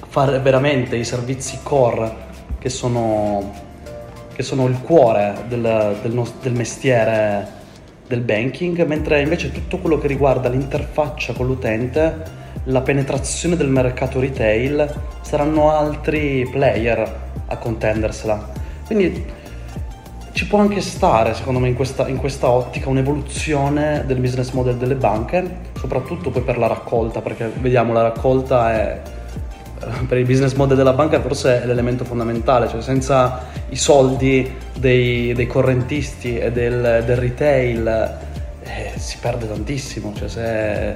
fare 0.07 0.39
veramente 0.39 0.95
i 0.97 1.05
servizi 1.05 1.59
core 1.63 2.29
che 2.59 2.69
sono, 2.69 3.51
che 4.33 4.43
sono 4.43 4.67
il 4.67 4.79
cuore 4.81 5.45
del, 5.47 5.95
del 6.01 6.23
del 6.41 6.51
mestiere 6.53 7.59
del 8.11 8.21
banking, 8.21 8.85
mentre 8.85 9.21
invece 9.21 9.51
tutto 9.51 9.77
quello 9.77 9.97
che 9.97 10.07
riguarda 10.07 10.49
l'interfaccia 10.49 11.31
con 11.31 11.47
l'utente, 11.47 12.39
la 12.65 12.81
penetrazione 12.81 13.55
del 13.55 13.69
mercato 13.69 14.19
retail, 14.19 14.93
saranno 15.21 15.71
altri 15.71 16.45
player 16.51 17.19
a 17.47 17.57
contendersela. 17.57 18.51
Quindi 18.85 19.25
ci 20.33 20.45
può 20.45 20.59
anche 20.59 20.81
stare, 20.81 21.33
secondo 21.33 21.59
me, 21.59 21.69
in 21.69 21.75
questa, 21.75 22.07
in 22.09 22.17
questa, 22.17 22.49
ottica 22.49 22.89
un'evoluzione 22.89 24.03
del 24.05 24.19
business 24.19 24.51
model 24.51 24.75
delle 24.75 24.95
banche, 24.95 25.69
soprattutto 25.77 26.29
poi 26.29 26.41
per 26.41 26.57
la 26.57 26.67
raccolta, 26.67 27.21
perché 27.21 27.49
vediamo 27.59 27.93
la 27.93 28.01
raccolta 28.01 28.73
è 28.73 29.01
per 30.07 30.17
il 30.17 30.25
business 30.25 30.53
model 30.53 30.77
della 30.77 30.93
banca 30.93 31.19
forse 31.19 31.63
è 31.63 31.65
l'elemento 31.65 32.05
fondamentale, 32.05 32.67
cioè 32.67 32.81
senza 32.81 33.45
i 33.69 33.75
soldi 33.75 34.53
dei, 34.77 35.33
dei 35.33 35.47
correntisti 35.47 36.37
e 36.37 36.51
del, 36.51 37.03
del 37.05 37.17
retail 37.17 38.17
eh, 38.63 38.91
si 38.95 39.17
perde 39.19 39.47
tantissimo. 39.47 40.13
Cioè 40.15 40.27
se, 40.27 40.95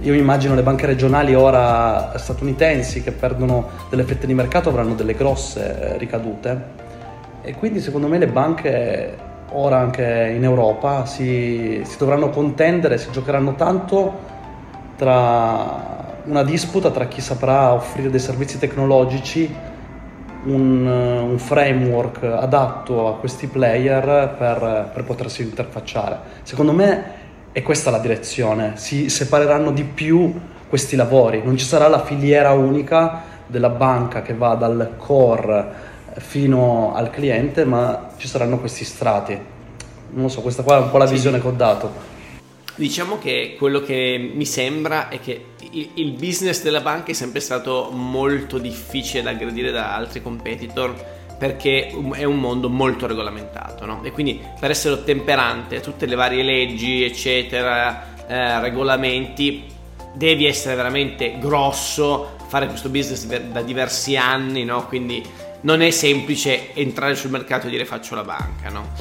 io 0.00 0.14
immagino 0.14 0.54
le 0.54 0.62
banche 0.62 0.86
regionali 0.86 1.34
ora 1.34 2.12
statunitensi 2.16 3.02
che 3.02 3.12
perdono 3.12 3.68
delle 3.88 4.02
fette 4.02 4.26
di 4.26 4.34
mercato 4.34 4.68
avranno 4.68 4.94
delle 4.94 5.14
grosse 5.14 5.94
ricadute 5.98 6.82
e 7.42 7.54
quindi 7.54 7.80
secondo 7.80 8.08
me 8.08 8.18
le 8.18 8.26
banche 8.26 9.16
ora 9.50 9.78
anche 9.78 10.32
in 10.34 10.42
Europa 10.42 11.06
si, 11.06 11.82
si 11.84 11.96
dovranno 11.96 12.30
contendere, 12.30 12.98
si 12.98 13.10
giocheranno 13.12 13.54
tanto 13.54 14.32
tra 14.96 15.93
una 16.24 16.42
disputa 16.42 16.90
tra 16.90 17.06
chi 17.06 17.20
saprà 17.20 17.72
offrire 17.72 18.10
dei 18.10 18.20
servizi 18.20 18.58
tecnologici, 18.58 19.54
un, 20.44 20.86
un 20.86 21.38
framework 21.38 22.22
adatto 22.22 23.08
a 23.08 23.16
questi 23.16 23.46
player 23.46 24.34
per, 24.36 24.90
per 24.92 25.04
potersi 25.04 25.42
interfacciare. 25.42 26.18
Secondo 26.42 26.72
me 26.72 27.22
è 27.52 27.62
questa 27.62 27.90
la 27.90 27.98
direzione, 27.98 28.72
si 28.76 29.08
separeranno 29.08 29.70
di 29.70 29.84
più 29.84 30.32
questi 30.68 30.96
lavori, 30.96 31.42
non 31.44 31.56
ci 31.56 31.64
sarà 31.64 31.88
la 31.88 32.02
filiera 32.02 32.52
unica 32.52 33.22
della 33.46 33.68
banca 33.68 34.22
che 34.22 34.34
va 34.34 34.54
dal 34.54 34.94
core 34.96 35.92
fino 36.16 36.94
al 36.94 37.10
cliente, 37.10 37.64
ma 37.64 38.10
ci 38.16 38.28
saranno 38.28 38.58
questi 38.58 38.84
strati. 38.84 39.38
Non 40.10 40.24
lo 40.24 40.28
so, 40.28 40.40
questa 40.40 40.62
qua 40.62 40.78
è 40.78 40.80
un 40.80 40.90
po' 40.90 40.98
la 40.98 41.06
visione 41.06 41.40
che 41.40 41.46
ho 41.46 41.52
dato. 41.52 42.12
Diciamo 42.76 43.18
che 43.18 43.54
quello 43.56 43.80
che 43.80 44.32
mi 44.34 44.44
sembra 44.44 45.08
è 45.08 45.20
che 45.20 45.46
il 45.70 46.12
business 46.12 46.62
della 46.62 46.80
banca 46.80 47.12
è 47.12 47.14
sempre 47.14 47.40
stato 47.40 47.90
molto 47.92 48.58
difficile 48.58 49.22
da 49.22 49.30
aggredire 49.30 49.70
da 49.70 49.94
altri 49.94 50.20
competitor 50.20 51.12
perché 51.38 51.88
è 52.12 52.24
un 52.24 52.38
mondo 52.38 52.68
molto 52.68 53.06
regolamentato 53.06 53.84
no? 53.86 54.02
e 54.04 54.12
quindi 54.12 54.40
per 54.58 54.70
essere 54.70 54.94
ottemperante 54.94 55.76
a 55.76 55.80
tutte 55.80 56.06
le 56.06 56.14
varie 56.14 56.42
leggi 56.42 57.02
eccetera 57.02 58.26
eh, 58.26 58.60
regolamenti 58.60 59.64
devi 60.14 60.46
essere 60.46 60.76
veramente 60.76 61.38
grosso 61.38 62.36
fare 62.46 62.66
questo 62.68 62.88
business 62.88 63.24
da 63.24 63.62
diversi 63.62 64.16
anni 64.16 64.64
no? 64.64 64.86
quindi 64.86 65.22
non 65.62 65.82
è 65.82 65.90
semplice 65.90 66.72
entrare 66.74 67.16
sul 67.16 67.30
mercato 67.30 67.66
e 67.66 67.70
dire 67.70 67.84
faccio 67.84 68.14
la 68.14 68.22
banca 68.22 68.68
no? 68.68 68.92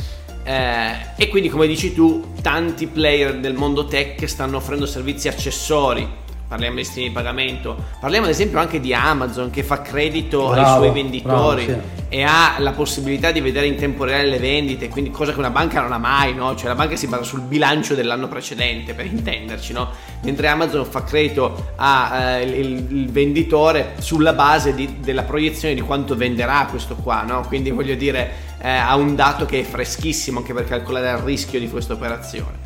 Eh, 0.43 0.91
e 1.15 1.29
quindi 1.29 1.49
come 1.49 1.67
dici 1.67 1.93
tu 1.93 2.33
tanti 2.41 2.87
player 2.87 3.39
del 3.39 3.53
mondo 3.53 3.85
tech 3.85 4.25
stanno 4.27 4.57
offrendo 4.57 4.85
servizi 4.85 5.29
accessori 5.29 6.21
parliamo 6.53 6.75
di 6.75 6.83
sistemi 6.83 7.07
di 7.07 7.13
pagamento, 7.13 7.75
parliamo 7.99 8.27
ad 8.27 8.31
esempio 8.31 8.59
anche 8.59 8.79
di 8.79 8.93
Amazon 8.93 9.49
che 9.49 9.63
fa 9.63 9.81
credito 9.81 10.49
bravo, 10.49 10.61
ai 10.61 10.75
suoi 10.75 10.91
venditori 10.91 11.65
bravo, 11.65 11.81
sì. 11.81 12.15
e 12.15 12.21
ha 12.21 12.57
la 12.59 12.73
possibilità 12.73 13.31
di 13.31 13.41
vedere 13.41 13.65
in 13.65 13.75
tempo 13.75 14.03
reale 14.03 14.29
le 14.29 14.37
vendite, 14.37 14.87
quindi 14.87 15.09
cosa 15.09 15.33
che 15.33 15.39
una 15.39 15.49
banca 15.49 15.81
non 15.81 15.91
ha 15.91 15.97
mai, 15.97 16.35
no? 16.35 16.55
Cioè 16.55 16.67
la 16.67 16.75
banca 16.75 16.95
si 16.95 17.07
basa 17.07 17.23
sul 17.23 17.41
bilancio 17.41 17.95
dell'anno 17.95 18.27
precedente 18.27 18.93
per 18.93 19.07
intenderci, 19.07 19.73
no? 19.73 19.89
Mentre 20.21 20.47
Amazon 20.47 20.85
fa 20.85 21.03
credito 21.03 21.71
al 21.75 22.43
eh, 22.43 22.85
venditore 23.09 23.95
sulla 23.97 24.33
base 24.33 24.75
di, 24.75 24.99
della 24.99 25.23
proiezione 25.23 25.73
di 25.73 25.81
quanto 25.81 26.15
venderà 26.15 26.67
questo 26.69 26.95
qua, 26.95 27.23
no? 27.23 27.43
Quindi 27.47 27.71
voglio 27.71 27.95
dire 27.95 28.51
eh, 28.59 28.69
ha 28.69 28.95
un 28.95 29.15
dato 29.15 29.45
che 29.45 29.61
è 29.61 29.63
freschissimo 29.63 30.37
anche 30.37 30.53
per 30.53 30.65
calcolare 30.65 31.17
il 31.17 31.23
rischio 31.23 31.59
di 31.59 31.67
questa 31.67 31.93
operazione. 31.93 32.62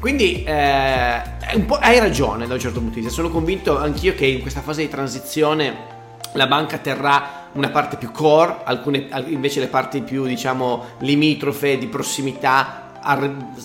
Quindi 0.00 0.42
eh, 0.44 0.52
hai 0.52 1.98
ragione 1.98 2.46
da 2.46 2.54
un 2.54 2.60
certo 2.60 2.78
punto 2.78 2.94
di 2.94 3.00
vista, 3.00 3.14
sono 3.14 3.28
convinto 3.28 3.76
anch'io 3.78 4.14
che 4.14 4.24
in 4.24 4.40
questa 4.40 4.62
fase 4.62 4.80
di 4.80 4.88
transizione 4.88 5.98
la 6.32 6.46
banca 6.46 6.78
terrà 6.78 7.48
una 7.52 7.68
parte 7.68 7.98
più 7.98 8.10
core, 8.10 8.60
alcune, 8.64 9.08
invece 9.26 9.60
le 9.60 9.66
parti 9.66 10.00
più 10.00 10.24
diciamo 10.24 10.84
limitrofe 11.00 11.76
di 11.76 11.86
prossimità 11.86 12.88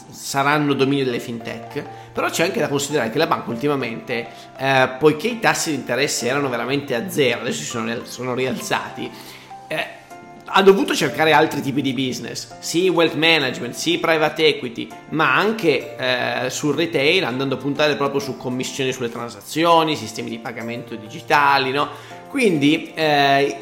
saranno 0.10 0.74
dominio 0.74 1.06
delle 1.06 1.20
fintech, 1.20 1.84
però 2.12 2.30
c'è 2.30 2.44
anche 2.44 2.60
da 2.60 2.68
considerare 2.68 3.12
che 3.12 3.18
la 3.18 3.28
banca 3.28 3.50
ultimamente, 3.50 4.28
eh, 4.58 4.90
poiché 5.00 5.28
i 5.28 5.40
tassi 5.40 5.70
di 5.70 5.78
interesse 5.78 6.28
erano 6.28 6.50
veramente 6.50 6.96
a 6.96 7.10
zero, 7.10 7.42
adesso 7.42 7.64
sono, 7.64 8.04
sono 8.04 8.34
rialzati, 8.34 9.10
eh, 9.68 9.88
ha 10.58 10.62
dovuto 10.62 10.96
cercare 10.96 11.34
altri 11.34 11.62
tipi 11.62 11.82
di 11.82 11.94
business, 11.94 12.60
sì 12.60 12.88
wealth 12.88 13.16
management, 13.16 13.74
sì 13.74 13.98
private 13.98 14.48
equity, 14.48 14.88
ma 15.10 15.36
anche 15.36 15.98
eh, 15.98 16.50
sul 16.50 16.74
retail 16.74 17.26
andando 17.26 17.56
a 17.56 17.58
puntare 17.58 17.98
proprio 17.98 18.22
su 18.22 18.38
commissioni 18.38 18.94
sulle 18.94 19.10
transazioni, 19.10 19.98
sistemi 19.98 20.30
di 20.30 20.40
pagamento 20.40 20.96
digitali, 20.96 21.72
no? 21.72 21.90
Quindi 22.30 22.94
eh, 22.94 23.58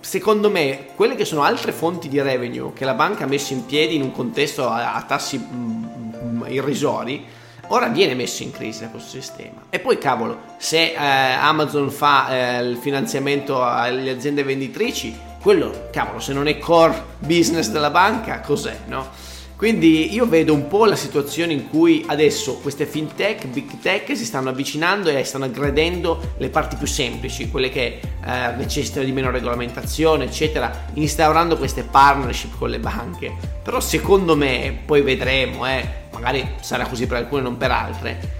secondo 0.00 0.48
me 0.48 0.86
quelle 0.94 1.16
che 1.16 1.26
sono 1.26 1.42
altre 1.42 1.70
fonti 1.70 2.08
di 2.08 2.18
revenue 2.22 2.72
che 2.72 2.86
la 2.86 2.94
banca 2.94 3.24
ha 3.24 3.26
messo 3.28 3.52
in 3.52 3.66
piedi 3.66 3.96
in 3.96 4.00
un 4.00 4.12
contesto 4.12 4.66
a, 4.70 4.94
a 4.94 5.02
tassi 5.02 5.38
mm, 5.38 6.44
irrisori, 6.48 7.26
ora 7.66 7.88
viene 7.88 8.14
messo 8.14 8.42
in 8.42 8.52
crisi 8.52 8.80
da 8.80 8.88
questo 8.88 9.10
sistema. 9.10 9.64
E 9.68 9.80
poi 9.80 9.98
cavolo, 9.98 10.40
se 10.56 10.92
eh, 10.92 10.96
Amazon 10.96 11.90
fa 11.90 12.30
eh, 12.30 12.62
il 12.62 12.78
finanziamento 12.78 13.62
alle 13.62 14.08
aziende 14.08 14.42
venditrici, 14.42 15.27
quello, 15.40 15.88
cavolo, 15.92 16.20
se 16.20 16.32
non 16.32 16.48
è 16.48 16.58
core 16.58 17.02
business 17.18 17.68
della 17.70 17.90
banca, 17.90 18.40
cos'è, 18.40 18.76
no? 18.86 19.26
Quindi 19.58 20.14
io 20.14 20.24
vedo 20.28 20.54
un 20.54 20.68
po' 20.68 20.84
la 20.84 20.94
situazione 20.94 21.52
in 21.52 21.68
cui 21.68 22.04
adesso 22.06 22.58
queste 22.58 22.86
fintech, 22.86 23.44
big 23.48 23.80
tech 23.80 24.16
si 24.16 24.24
stanno 24.24 24.50
avvicinando 24.50 25.10
e 25.10 25.24
stanno 25.24 25.46
aggredendo 25.46 26.34
le 26.38 26.48
parti 26.48 26.76
più 26.76 26.86
semplici, 26.86 27.50
quelle 27.50 27.68
che 27.68 28.00
eh, 28.24 28.52
necessitano 28.56 29.04
di 29.04 29.10
meno 29.10 29.32
regolamentazione, 29.32 30.26
eccetera, 30.26 30.84
instaurando 30.94 31.56
queste 31.56 31.82
partnership 31.82 32.56
con 32.56 32.70
le 32.70 32.78
banche. 32.78 33.34
Però 33.60 33.80
secondo 33.80 34.36
me, 34.36 34.78
poi 34.86 35.02
vedremo, 35.02 35.66
eh, 35.66 35.84
magari 36.12 36.48
sarà 36.60 36.86
così 36.86 37.08
per 37.08 37.16
alcune 37.16 37.42
non 37.42 37.56
per 37.56 37.72
altre, 37.72 38.37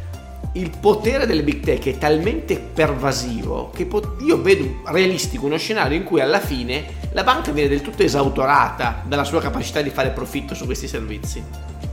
il 0.58 0.72
potere 0.80 1.24
delle 1.24 1.44
big 1.44 1.60
tech 1.60 1.86
è 1.86 1.98
talmente 1.98 2.58
pervasivo 2.58 3.70
che 3.72 3.88
io 4.20 4.42
vedo 4.42 4.80
realistico 4.86 5.46
uno 5.46 5.56
scenario 5.56 5.96
in 5.96 6.02
cui 6.02 6.20
alla 6.20 6.40
fine 6.40 6.96
la 7.12 7.22
banca 7.22 7.52
viene 7.52 7.68
del 7.68 7.80
tutto 7.80 8.02
esautorata 8.02 9.04
dalla 9.06 9.22
sua 9.22 9.40
capacità 9.40 9.80
di 9.82 9.90
fare 9.90 10.10
profitto 10.10 10.54
su 10.54 10.64
questi 10.64 10.88
servizi. 10.88 11.42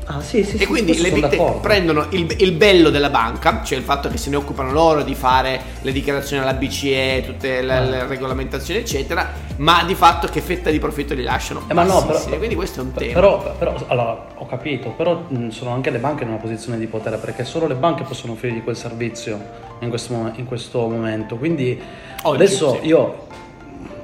Ah, 0.08 0.22
sì, 0.22 0.44
sì, 0.44 0.56
e 0.56 0.60
sì, 0.60 0.66
quindi 0.68 1.02
le 1.02 1.12
tech 1.12 1.60
prendono 1.62 2.06
il, 2.12 2.32
il, 2.38 2.52
bello 2.52 2.92
della 2.92 3.10
banca, 3.10 3.64
cioè 3.64 3.80
il 3.80 3.84
fatto 3.84 4.08
che 4.08 4.18
se 4.18 4.30
ne 4.30 4.36
occupano 4.36 4.72
loro 4.72 5.02
di 5.02 5.16
fare 5.16 5.60
le 5.82 5.92
dichiarazioni 5.92 6.44
alla 6.44 6.54
BCE, 6.54 7.24
tutte 7.26 7.62
le, 7.64 7.86
le 7.88 8.02
ah. 8.02 8.06
regolamentazioni, 8.06 8.82
eccetera, 8.82 9.34
ma 9.58 9.84
di 9.84 9.96
fatto 9.96 10.28
che 10.28 10.42
fetta 10.42 10.70
di 10.70 10.78
profitto 10.78 11.16
li 11.16 11.24
lasciano. 11.24 11.64
Eh, 11.68 11.74
ma 11.74 11.84
no, 11.84 12.06
però, 12.06 12.20
quindi 12.38 12.54
questo 12.54 12.82
è 12.82 12.84
un 12.84 12.94
tema. 12.94 13.14
Però, 13.14 13.56
però, 13.58 13.76
allora, 13.88 14.26
ho 14.36 14.46
capito, 14.46 14.90
però 14.90 15.26
sono 15.50 15.72
anche 15.72 15.90
le 15.90 15.98
banche 15.98 16.22
in 16.22 16.30
una 16.30 16.38
posizione 16.38 16.78
di 16.78 16.86
potere 16.86 17.18
perché 17.18 17.44
solo 17.44 17.66
le 17.66 17.76
banche 17.76 18.04
possono 18.04 18.34
offrire 18.34 18.62
quel 18.62 18.78
servizio 18.78 19.40
in 19.80 19.90
questo, 19.90 20.32
in 20.36 20.46
questo 20.46 20.88
momento. 20.88 21.36
Quindi 21.38 21.82
Oggi, 22.22 22.36
adesso 22.36 22.78
sì. 22.80 22.86
io, 22.86 23.26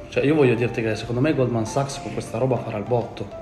cioè, 0.09 0.23
io 0.23 0.33
voglio 0.33 0.55
dirti 0.55 0.81
che 0.81 0.95
secondo 0.95 1.21
me 1.21 1.35
Goldman 1.35 1.67
Sachs 1.67 2.01
con 2.01 2.11
questa 2.13 2.39
roba 2.39 2.57
farà 2.57 2.77
il 2.77 2.85
botto. 2.85 3.39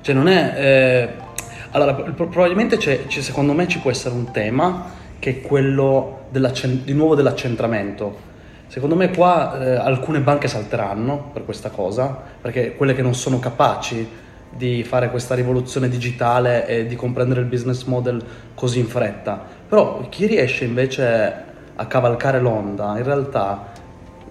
Cioè 0.00 0.16
non 0.16 0.26
è... 0.26 0.54
Eh, 0.56 1.30
allora, 1.72 1.94
probabilmente 1.94 2.76
c'è, 2.76 3.06
c'è, 3.06 3.20
secondo 3.20 3.52
me 3.52 3.66
ci 3.66 3.78
può 3.78 3.90
essere 3.90 4.14
un 4.14 4.30
tema 4.30 5.00
che 5.18 5.30
è 5.30 5.40
quello 5.40 6.26
di 6.30 6.92
nuovo 6.92 7.14
dell'accentramento. 7.14 8.30
Secondo 8.66 8.94
me 8.94 9.10
qua 9.10 9.58
eh, 9.58 9.74
alcune 9.74 10.20
banche 10.20 10.48
salteranno 10.48 11.30
per 11.32 11.44
questa 11.44 11.70
cosa, 11.70 12.18
perché 12.40 12.74
quelle 12.74 12.94
che 12.94 13.02
non 13.02 13.14
sono 13.14 13.38
capaci 13.38 14.08
di 14.50 14.82
fare 14.84 15.10
questa 15.10 15.34
rivoluzione 15.34 15.88
digitale 15.88 16.66
e 16.66 16.86
di 16.86 16.96
comprendere 16.96 17.40
il 17.40 17.46
business 17.46 17.84
model 17.84 18.22
così 18.54 18.78
in 18.78 18.86
fretta. 18.86 19.42
Però 19.68 20.06
chi 20.08 20.26
riesce 20.26 20.64
invece 20.64 21.34
a 21.74 21.86
cavalcare 21.86 22.40
l'onda, 22.40 22.96
in 22.98 23.04
realtà, 23.04 23.72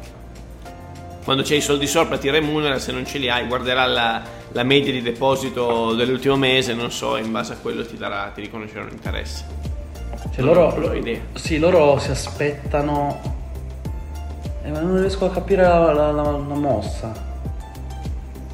Quando 1.23 1.43
c'hai 1.43 1.57
i 1.57 1.61
soldi 1.61 1.85
sopra 1.85 2.17
ti 2.17 2.29
remunera, 2.29 2.79
se 2.79 2.91
non 2.91 3.05
ce 3.05 3.19
li 3.19 3.29
hai 3.29 3.45
guarderà 3.45 3.85
la, 3.85 4.21
la 4.51 4.63
media 4.63 4.91
di 4.91 5.01
deposito 5.01 5.93
dell'ultimo 5.93 6.35
mese, 6.35 6.73
non 6.73 6.91
so, 6.91 7.15
in 7.17 7.31
base 7.31 7.53
a 7.53 7.57
quello 7.61 7.85
ti 7.85 7.95
darà, 7.95 8.31
ti 8.33 8.41
riconoscerà 8.41 8.81
un 8.81 8.89
interesse. 8.91 9.45
Cioè 10.33 10.43
loro, 10.43 10.77
loro, 10.77 10.99
sì, 11.33 11.59
loro 11.59 11.99
si 11.99 12.09
aspettano, 12.09 13.21
eh, 14.63 14.69
ma 14.71 14.79
non 14.79 14.99
riesco 14.99 15.25
a 15.25 15.29
capire 15.29 15.61
la, 15.61 15.91
la, 15.91 16.11
la, 16.11 16.37
mossa. 16.37 17.29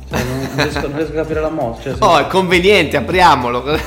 Cioè, 0.10 0.24
non, 0.24 0.50
riesco, 0.56 0.88
non, 0.88 0.98
riesco, 0.98 1.12
a 1.12 1.16
capire 1.16 1.42
la 1.42 1.50
mossa. 1.50 1.82
Cioè, 1.82 1.96
oh, 2.00 2.18
è 2.18 2.28
conveniente, 2.28 2.98
apriamolo. 2.98 3.64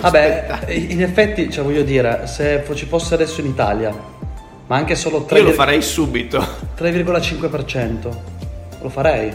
Vabbè, 0.00 0.66
in 0.68 1.02
effetti, 1.02 1.50
cioè, 1.50 1.64
voglio 1.64 1.82
dire, 1.82 2.26
se 2.26 2.64
ci 2.74 2.86
fosse 2.86 3.14
adesso 3.14 3.40
in 3.40 3.46
Italia 3.46 4.16
ma 4.68 4.76
anche 4.76 4.94
solo 4.94 5.24
3, 5.24 5.38
Io 5.38 5.44
lo 5.46 5.52
farei 5.52 5.80
subito. 5.80 6.46
3,5%. 6.78 8.16
Lo 8.80 8.88
farei. 8.88 9.34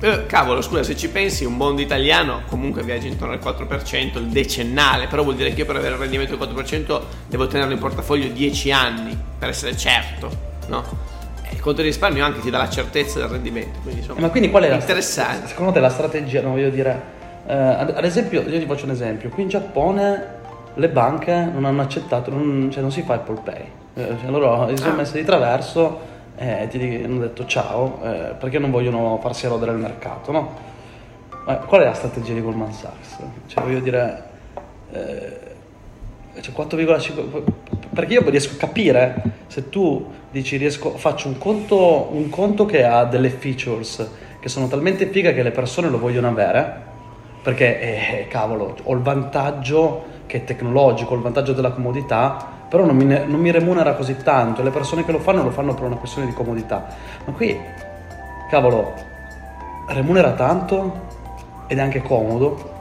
Eh, 0.00 0.26
cavolo, 0.26 0.60
scusa, 0.60 0.84
se 0.84 0.94
ci 0.96 1.08
pensi, 1.08 1.44
un 1.44 1.56
bond 1.56 1.80
italiano 1.80 2.42
comunque 2.46 2.84
viaggia 2.84 3.08
intorno 3.08 3.34
al 3.34 3.40
4%, 3.40 4.18
il 4.18 4.26
decennale, 4.28 5.08
però 5.08 5.24
vuol 5.24 5.34
dire 5.34 5.52
che 5.52 5.60
io 5.60 5.66
per 5.66 5.76
avere 5.76 5.94
il 5.94 6.00
rendimento 6.00 6.36
del 6.36 6.48
4% 6.48 7.00
devo 7.26 7.48
tenerlo 7.48 7.72
in 7.72 7.80
portafoglio 7.80 8.28
10 8.28 8.70
anni 8.70 9.18
per 9.38 9.48
essere 9.48 9.76
certo, 9.76 10.30
no? 10.68 10.84
Eh, 11.42 11.54
il 11.54 11.60
conto 11.60 11.80
di 11.80 11.88
risparmio 11.88 12.24
anche 12.24 12.38
ti 12.40 12.50
dà 12.50 12.58
la 12.58 12.68
certezza 12.68 13.18
del 13.18 13.28
rendimento, 13.28 13.80
quindi 13.80 14.00
insomma, 14.00 14.18
eh, 14.20 14.22
Ma 14.22 14.28
quindi 14.28 14.50
qual 14.50 14.62
è 14.62 14.72
interessante. 14.72 15.42
La, 15.42 15.48
secondo 15.48 15.72
te 15.72 15.80
la 15.80 15.90
strategia, 15.90 16.42
non 16.42 16.52
voglio 16.52 16.70
dire, 16.70 17.02
eh, 17.44 17.54
ad, 17.54 18.04
esempio, 18.04 18.42
io 18.42 18.58
ti 18.58 18.66
faccio 18.66 18.84
un 18.84 18.92
esempio, 18.92 19.30
qui 19.30 19.42
in 19.42 19.48
Giappone 19.48 20.36
le 20.74 20.88
banche 20.90 21.50
non 21.52 21.64
hanno 21.64 21.82
accettato, 21.82 22.30
non, 22.30 22.68
cioè 22.70 22.82
non 22.82 22.92
si 22.92 23.02
fa 23.02 23.14
Apple 23.14 23.40
Pay 23.42 23.64
eh, 23.98 24.16
cioè 24.20 24.30
loro 24.30 24.68
si 24.68 24.76
sono 24.76 24.92
ah. 24.92 24.96
messi 24.96 25.18
di 25.18 25.24
traverso 25.24 26.16
eh, 26.38 26.68
ti 26.68 27.02
hanno 27.04 27.20
detto 27.20 27.44
ciao 27.46 28.00
eh, 28.02 28.34
perché 28.38 28.58
non 28.58 28.70
vogliono 28.70 29.18
farsi 29.20 29.46
erodere 29.46 29.72
il 29.72 29.78
mercato, 29.78 30.32
no? 30.32 30.66
Ma 31.44 31.56
qual 31.56 31.82
è 31.82 31.84
la 31.84 31.94
strategia 31.94 32.32
di 32.32 32.40
Goldman 32.40 32.72
Sachs? 32.72 33.18
Cioè 33.46 33.64
voglio 33.64 33.80
dire, 33.80 34.24
eh, 34.92 36.40
cioè 36.40 36.54
4,5 36.54 37.42
perché 37.92 38.12
io 38.12 38.30
riesco 38.30 38.54
a 38.54 38.58
capire 38.58 39.22
se 39.48 39.68
tu 39.68 40.12
dici 40.30 40.56
riesco, 40.56 40.90
faccio 40.96 41.26
un 41.26 41.38
conto, 41.38 42.08
un 42.12 42.28
conto 42.28 42.64
che 42.66 42.84
ha 42.84 43.04
delle 43.04 43.30
features 43.30 44.08
che 44.38 44.48
sono 44.48 44.68
talmente 44.68 45.06
fighe 45.06 45.34
che 45.34 45.42
le 45.42 45.50
persone 45.50 45.88
lo 45.88 45.98
vogliono 45.98 46.28
avere 46.28 46.86
perché 47.42 47.80
eh, 47.80 48.26
cavolo 48.28 48.76
ho 48.82 48.92
il 48.92 49.00
vantaggio 49.00 50.16
che 50.28 50.36
è 50.36 50.44
tecnologico, 50.44 51.16
il 51.16 51.22
vantaggio 51.22 51.52
della 51.52 51.72
comodità 51.72 52.54
però 52.68 52.84
non 52.84 52.96
mi, 52.96 53.04
non 53.04 53.40
mi 53.40 53.50
remunera 53.50 53.94
così 53.94 54.16
tanto 54.22 54.62
le 54.62 54.70
persone 54.70 55.04
che 55.04 55.10
lo 55.10 55.18
fanno 55.18 55.42
lo 55.42 55.50
fanno 55.50 55.72
per 55.74 55.84
una 55.84 55.96
questione 55.96 56.26
di 56.26 56.34
comodità. 56.34 56.86
Ma 57.24 57.32
qui, 57.32 57.58
cavolo, 58.50 58.94
remunera 59.86 60.32
tanto 60.32 61.06
ed 61.66 61.78
è 61.78 61.80
anche 61.80 62.02
comodo. 62.02 62.76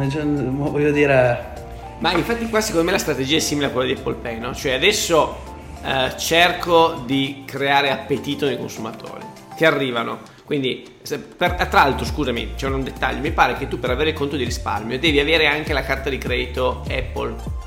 Eh, 0.00 0.08
cioè, 0.08 0.24
voglio 0.24 0.92
dire... 0.92 1.52
Ma 1.98 2.12
infatti 2.12 2.48
qua 2.48 2.60
secondo 2.60 2.86
me 2.86 2.92
la 2.92 2.98
strategia 2.98 3.36
è 3.36 3.40
simile 3.40 3.66
a 3.66 3.70
quella 3.70 3.92
di 3.92 3.98
Apple 3.98 4.14
Pay, 4.14 4.38
no? 4.38 4.54
Cioè 4.54 4.72
adesso 4.72 5.36
eh, 5.82 6.16
cerco 6.16 7.02
di 7.04 7.44
creare 7.46 7.90
appetito 7.90 8.46
nei 8.46 8.58
consumatori. 8.58 9.24
Ti 9.56 9.64
arrivano. 9.64 10.18
Quindi, 10.44 10.84
per, 11.36 11.54
tra 11.54 11.84
l'altro, 11.84 12.04
scusami, 12.04 12.52
c'è 12.54 12.66
un 12.68 12.84
dettaglio. 12.84 13.20
Mi 13.20 13.32
pare 13.32 13.56
che 13.56 13.66
tu 13.66 13.78
per 13.78 13.90
avere 13.90 14.10
il 14.10 14.16
conto 14.16 14.36
di 14.36 14.44
risparmio 14.44 14.98
devi 14.98 15.18
avere 15.18 15.46
anche 15.46 15.72
la 15.72 15.82
carta 15.82 16.10
di 16.10 16.18
credito 16.18 16.84
Apple 16.90 17.62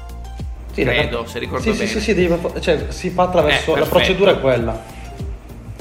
sì, 0.77 0.83
credo, 0.83 1.25
se 1.25 1.39
ricordo 1.39 1.63
sì, 1.63 1.71
bene. 1.71 1.87
Sì, 1.87 1.99
sì, 1.99 2.13
sì, 2.13 2.59
cioè, 2.59 2.85
si 2.89 3.09
fa 3.09 3.23
attraverso... 3.23 3.75
Eh, 3.75 3.79
la 3.79 3.85
procedura 3.87 4.31
è 4.31 4.39
quella. 4.39 4.79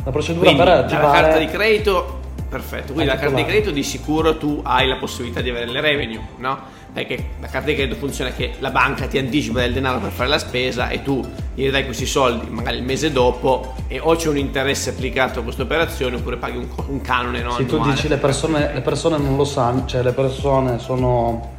La 0.03 0.11
procedura 0.11 0.47
Quindi, 0.47 0.63
per 0.63 0.73
attivare... 0.73 1.07
La 1.07 1.13
carta 1.13 1.39
di 1.39 1.47
credito, 1.47 2.21
perfetto. 2.49 2.93
Quindi 2.95 3.13
la 3.13 3.19
carta 3.19 3.35
di 3.35 3.45
credito 3.45 3.71
di 3.73 3.83
sicuro 3.83 4.39
tu 4.39 4.63
hai 4.65 4.89
la 4.89 4.97
possibilità 4.97 5.43
di 5.43 5.51
avere 5.51 5.67
le 5.67 5.83
revenue, 5.83 6.21
no? 6.39 6.59
Perché 6.95 7.33
la 7.41 7.49
carta 7.49 7.69
di 7.69 7.75
credito 7.75 7.97
funziona 7.97 8.31
che 8.31 8.55
la 8.61 8.71
banca 8.71 9.07
ti 9.07 9.19
anticipa 9.19 9.61
del 9.61 9.75
denaro 9.75 9.99
per 9.99 10.13
fare 10.13 10.31
la 10.31 10.39
spesa 10.39 10.89
e 10.89 11.03
tu 11.03 11.23
gli 11.57 11.71
dai 11.71 11.87
questi 11.87 12.05
soldi 12.05 12.51
magari 12.51 12.77
il 12.77 12.83
mese 12.83 13.11
dopo 13.11 13.73
e 13.89 13.99
o 13.99 14.15
c'è 14.15 14.29
un 14.29 14.37
interesse 14.37 14.91
applicato 14.91 15.41
a 15.41 15.43
questa 15.43 15.63
operazione 15.63 16.17
oppure 16.17 16.37
paghi 16.37 16.59
un, 16.59 16.69
un 16.89 17.01
canone 17.01 17.41
no, 17.41 17.53
Sì, 17.53 17.65
tu 17.65 17.81
dici 17.81 18.09
le 18.09 18.19
persone, 18.19 18.75
le 18.75 18.83
persone 18.83 19.17
non 19.17 19.37
lo 19.37 19.45
sanno, 19.45 19.85
cioè 19.87 20.03
le 20.03 20.13
persone 20.13 20.79
sono... 20.79 21.55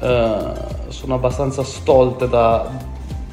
Uh, 0.00 0.76
sono 0.88 1.14
abbastanza 1.14 1.64
stolte 1.64 2.28
da, 2.28 2.70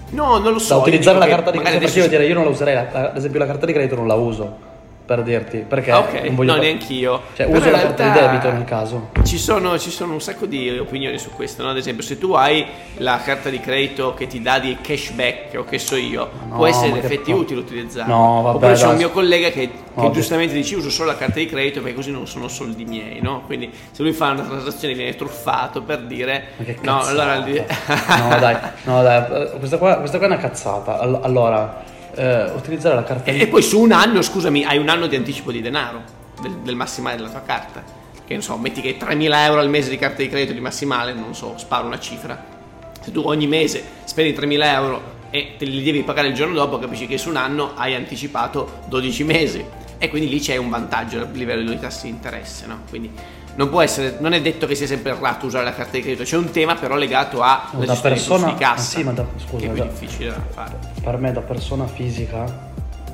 no, 0.10 0.39
non 0.39 0.54
lo 0.54 0.58
so, 0.58 0.74
da 0.74 0.82
utilizzare 0.82 1.20
la 1.20 1.28
carta 1.28 1.52
di 1.52 1.60
credito. 1.60 1.84
Perché 1.84 2.00
io 2.00 2.08
direi, 2.08 2.28
io 2.28 2.34
non 2.34 2.44
la 2.44 2.50
userei, 2.50 2.76
ad 2.76 3.15
esempio 3.15 3.39
la 3.39 3.46
carta 3.46 3.68
di 3.68 3.74
credito 3.74 3.96
non 3.96 4.08
la 4.08 4.15
uso 4.15 4.64
per 5.06 5.24
dirti 5.24 5.60
perché 5.60 5.91
ah, 5.91 6.00
okay. 6.00 6.26
non 6.28 6.36
voglio 6.36 6.56
no, 6.56 6.62
neanch'io. 6.62 7.22
Cioè 7.36 7.46
Però 7.46 7.60
uso 7.60 7.70
la 7.70 7.80
carta 7.80 8.04
di 8.04 8.20
debito 8.20 8.52
nel 8.52 8.63
caso. 8.63 9.10
ci 9.24 9.38
sono, 9.38 9.78
ci 9.78 9.91
sono 9.91 10.13
un 10.13 10.22
sacco 10.22 10.46
di 10.46 10.78
opinioni 10.78 11.18
su 11.18 11.32
questo 11.32 11.63
no? 11.63 11.70
ad 11.70 11.78
esempio 11.78 12.04
se 12.04 12.18
tu 12.18 12.34
hai 12.34 12.65
la 12.98 13.20
carta 13.24 13.50
di 13.50 13.60
credito 13.60 14.13
che 14.13 14.28
ti 14.28 14.41
dà 14.41 14.60
di 14.60 14.78
cashback 14.82 15.58
o 15.58 15.63
che 15.63 15.80
so 15.80 15.96
io 15.96 16.30
no, 16.48 16.56
può 16.56 16.68
essere 16.68 16.88
in 16.88 16.98
effetti 16.98 17.32
po- 17.32 17.39
utile 17.39 17.60
utilizzarla 17.60 18.13
no, 18.13 18.41
vabbè, 18.41 18.56
oppure 18.56 18.74
c'è 18.74 18.88
un 18.88 18.96
mio 18.96 19.12
collega 19.12 19.50
che, 19.50 19.70
che 19.96 20.12
giustamente 20.12 20.54
dice 20.54 20.76
uso 20.76 20.89
solo 20.89 21.12
la 21.12 21.18
carta 21.18 21.39
di 21.39 21.46
credito 21.46 21.82
perché 21.82 21.96
così 21.96 22.12
non 22.12 22.28
sono 22.28 22.48
soldi 22.48 22.86
miei 22.86 23.22
no? 23.22 23.44
quindi 23.46 23.72
se 23.91 24.02
lui 24.02 24.12
fa 24.13 24.32
una 24.32 24.44
transazione 24.44 24.94
viene 24.94 25.15
truffato 25.15 25.82
per 25.82 26.02
dire 26.02 26.50
no 26.82 27.02
allora 27.02 27.36
no 27.46 28.39
dai, 28.39 28.58
no 28.84 29.02
dai 29.02 29.24
questa 29.58 29.78
qua, 29.78 29.98
questa 29.98 30.18
qua 30.18 30.28
è 30.28 30.30
una 30.30 30.39
cazzata. 30.39 31.00
Allora 31.00 31.84
eh, 32.15 32.51
utilizzare 32.56 32.95
la 32.95 33.04
carta 33.04 33.30
e, 33.30 33.39
e 33.41 33.47
poi 33.47 33.62
su 33.62 33.80
un 33.80 33.91
anno, 33.91 34.21
scusami, 34.21 34.63
hai 34.63 34.78
un 34.78 34.89
anno 34.89 35.08
di 35.08 35.15
anticipo 35.15 35.51
di 35.51 35.62
denaro 35.62 36.01
del, 36.41 36.51
del 36.60 36.75
massimale 36.75 37.17
della 37.17 37.30
tua 37.30 37.41
carta. 37.41 37.84
Che 38.25 38.34
non 38.34 38.41
so, 38.41 38.58
metti 38.58 38.82
che 38.82 38.97
3.000 38.97 39.34
euro 39.45 39.60
al 39.60 39.69
mese 39.69 39.89
di 39.89 39.97
carta 39.97 40.23
di 40.23 40.30
credito 40.30 40.54
di 40.54 40.60
massimale, 40.60 41.13
non 41.13 41.36
so, 41.36 41.54
sparo 41.58 41.86
una 41.86 41.99
cifra. 41.99 42.54
Se 42.99 43.12
tu 43.12 43.21
ogni 43.23 43.45
mese 43.45 43.84
spendi 44.06 44.36
3.000 44.36 44.63
euro 44.63 45.13
e 45.30 45.56
te 45.58 45.65
li 45.65 45.84
devi 45.84 46.01
pagare 46.01 46.30
il 46.30 46.34
giorno 46.34 46.56
dopo, 46.56 46.80
capisci 46.80 47.06
che 47.06 47.17
su 47.17 47.30
un 47.30 47.36
anno 47.36 47.73
hai 47.75 47.93
anticipato 47.93 48.82
12 48.88 49.23
mesi. 49.23 49.63
E 49.97 50.10
quindi 50.10 50.28
lì 50.28 50.39
c'è 50.39 50.58
un 50.58 50.69
vantaggio 50.69 51.21
a 51.21 51.28
livello 51.32 51.69
di 51.69 51.80
tassi 51.80 52.08
di 52.08 52.10
interesse, 52.10 52.65
no? 52.65 52.82
Quindi 52.89 53.12
non 53.56 53.70
può 53.70 53.82
essere, 53.82 54.18
non 54.20 54.34
è 54.34 54.41
detto 54.41 54.68
che 54.68 54.76
sia 54.76 54.88
sempre 54.88 55.12
errato 55.12 55.46
usare 55.46 55.63
la 55.63 55.74
carta 55.74 55.91
di 55.91 56.02
credito, 56.02 56.24
c'è 56.24 56.38
un 56.38 56.52
tema 56.52 56.76
però 56.76 56.96
legato 56.96 57.41
a 57.41 57.70
no, 57.72 57.86
da 57.86 57.96
persona, 57.96 58.48
di 58.48 58.56
cassa, 58.56 58.98
sì, 58.98 59.04
ma 59.04 59.12
da, 59.12 59.26
scusa, 59.38 59.68
da, 59.68 59.84
difficile 59.84 60.30
da 60.30 60.41
fare. 60.50 60.78
Per 61.02 61.18
me 61.18 61.32
da 61.32 61.41
persona 61.41 61.88
fisica, 61.88 62.74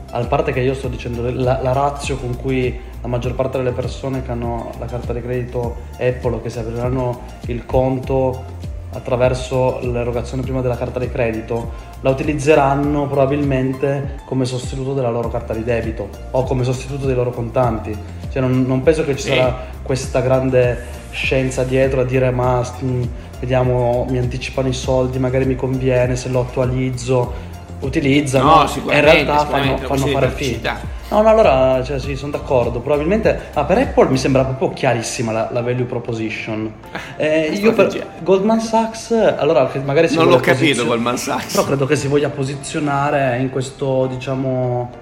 a 0.10 0.26
parte 0.26 0.52
che 0.52 0.60
io 0.60 0.74
sto 0.74 0.88
dicendo 0.88 1.30
la, 1.32 1.60
la 1.62 1.72
razio 1.74 2.18
con 2.18 2.36
cui 2.36 2.80
la 3.02 3.08
maggior 3.08 3.36
parte 3.36 3.58
delle 3.58 3.72
persone 3.72 4.24
che 4.24 4.32
hanno 4.32 4.72
la 4.80 4.86
carta 4.86 5.14
di 5.14 5.22
credito 5.22 5.78
Apple 5.98 6.42
che 6.42 6.50
si 6.50 6.60
apriranno 6.60 7.22
il 7.48 7.66
conto 7.66 8.60
attraverso 8.94 9.80
l'erogazione 9.82 10.44
prima 10.44 10.62
della 10.62 10.76
carta 10.76 11.00
di 11.00 11.10
credito, 11.10 11.90
la 12.02 12.10
utilizzeranno 12.10 13.08
probabilmente 13.08 14.22
come 14.26 14.46
sostituto 14.46 14.94
della 14.94 15.10
loro 15.10 15.30
carta 15.30 15.54
di 15.54 15.64
debito 15.64 16.10
o 16.32 16.44
come 16.44 16.64
sostituto 16.64 17.06
dei 17.06 17.16
loro 17.16 17.32
contanti. 17.32 17.98
Cioè 18.32 18.42
non, 18.42 18.64
non 18.66 18.82
penso 18.82 19.04
che 19.04 19.16
ci 19.16 19.28
sarà 19.28 19.68
questa 19.84 20.22
grande 20.22 21.00
scienza 21.12 21.64
dietro 21.64 22.02
a 22.02 22.06
dire 22.06 22.32
ma 22.32 22.62
mh, 22.62 22.86
mm, 22.86 23.04
vediamo 23.40 24.06
mi 24.10 24.18
anticipano 24.18 24.70
i 24.70 24.74
soldi, 24.74 25.20
magari 25.20 25.46
mi 25.46 25.56
conviene 25.56 26.16
se 26.16 26.30
lo 26.30 26.42
attualizzo. 26.42 27.50
Utilizzano 27.82 28.58
no, 28.58 28.92
e 28.92 28.96
in 28.96 29.02
realtà 29.02 29.46
fanno, 29.48 29.78
fanno 29.78 30.06
fare 30.06 30.30
finta. 30.30 30.80
No, 31.10 31.24
no, 31.24 31.30
allora 31.30 31.84
cioè, 31.84 32.00
sì, 32.00 32.16
sono 32.16 32.32
d'accordo. 32.32 32.80
Probabilmente 32.80 33.50
ah, 33.54 33.66
per 33.66 33.80
Apple 33.80 34.10
mi 34.10 34.18
sembra 34.18 34.46
proprio 34.46 34.70
chiarissima 34.70 35.32
la, 35.32 35.50
la 35.52 35.62
value 35.62 35.86
proposition. 35.86 36.72
Eh, 37.18 37.48
io 37.54 37.74
per 37.74 38.08
Goldman 38.22 38.62
Sachs, 38.62 39.12
allora 39.12 39.70
magari 39.84 40.08
si 40.08 40.16
Non 40.16 40.28
l'ho 40.28 40.36
capito 40.36 40.60
posizio- 40.60 40.86
Goldman 40.86 41.18
Sachs. 41.18 41.54
Però 41.54 41.66
credo 41.66 41.86
che 41.88 41.96
si 41.96 42.08
voglia 42.08 42.30
posizionare 42.30 43.40
in 43.40 43.50
questo, 43.50 44.06
diciamo. 44.06 45.01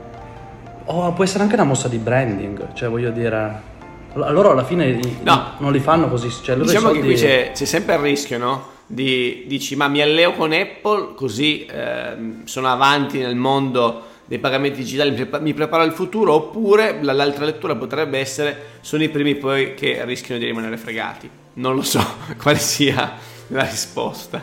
Oh, 0.91 1.13
può 1.13 1.23
essere 1.23 1.43
anche 1.43 1.53
una 1.53 1.65
mossa 1.65 1.87
di 1.87 1.99
branding, 1.99 2.73
cioè 2.73 2.89
voglio 2.89 3.11
dire. 3.11 3.77
Allora 4.13 4.49
alla 4.49 4.63
fine 4.63 4.99
no. 5.21 5.51
non 5.59 5.71
li 5.71 5.79
fanno 5.79 6.09
così. 6.09 6.31
Cioè, 6.31 6.55
diciamo 6.55 6.87
soldi... 6.87 6.99
che 6.99 7.05
qui 7.05 7.15
c'è, 7.15 7.51
c'è, 7.53 7.65
sempre 7.65 7.93
il 7.93 8.01
rischio, 8.01 8.39
no? 8.39 8.67
Di, 8.87 9.43
dici, 9.45 9.75
ma 9.75 9.87
mi 9.87 10.01
alleo 10.01 10.33
con 10.33 10.51
Apple, 10.51 11.13
così 11.13 11.67
eh, 11.67 12.41
sono 12.45 12.69
avanti 12.69 13.19
nel 13.19 13.35
mondo 13.35 14.01
dei 14.25 14.39
pagamenti 14.39 14.79
digitali, 14.79 15.27
mi 15.41 15.53
preparo 15.53 15.83
al 15.83 15.93
futuro, 15.93 16.33
oppure 16.33 16.97
l'altra 17.03 17.45
lettura 17.45 17.75
potrebbe 17.75 18.17
essere 18.17 18.77
sono 18.81 19.03
i 19.03 19.09
primi 19.09 19.35
poi 19.35 19.75
che 19.75 20.03
rischiano 20.05 20.39
di 20.39 20.47
rimanere 20.47 20.77
fregati. 20.77 21.29
Non 21.53 21.75
lo 21.75 21.83
so 21.83 22.03
quale 22.41 22.57
sia 22.57 23.13
la 23.47 23.61
risposta. 23.61 24.41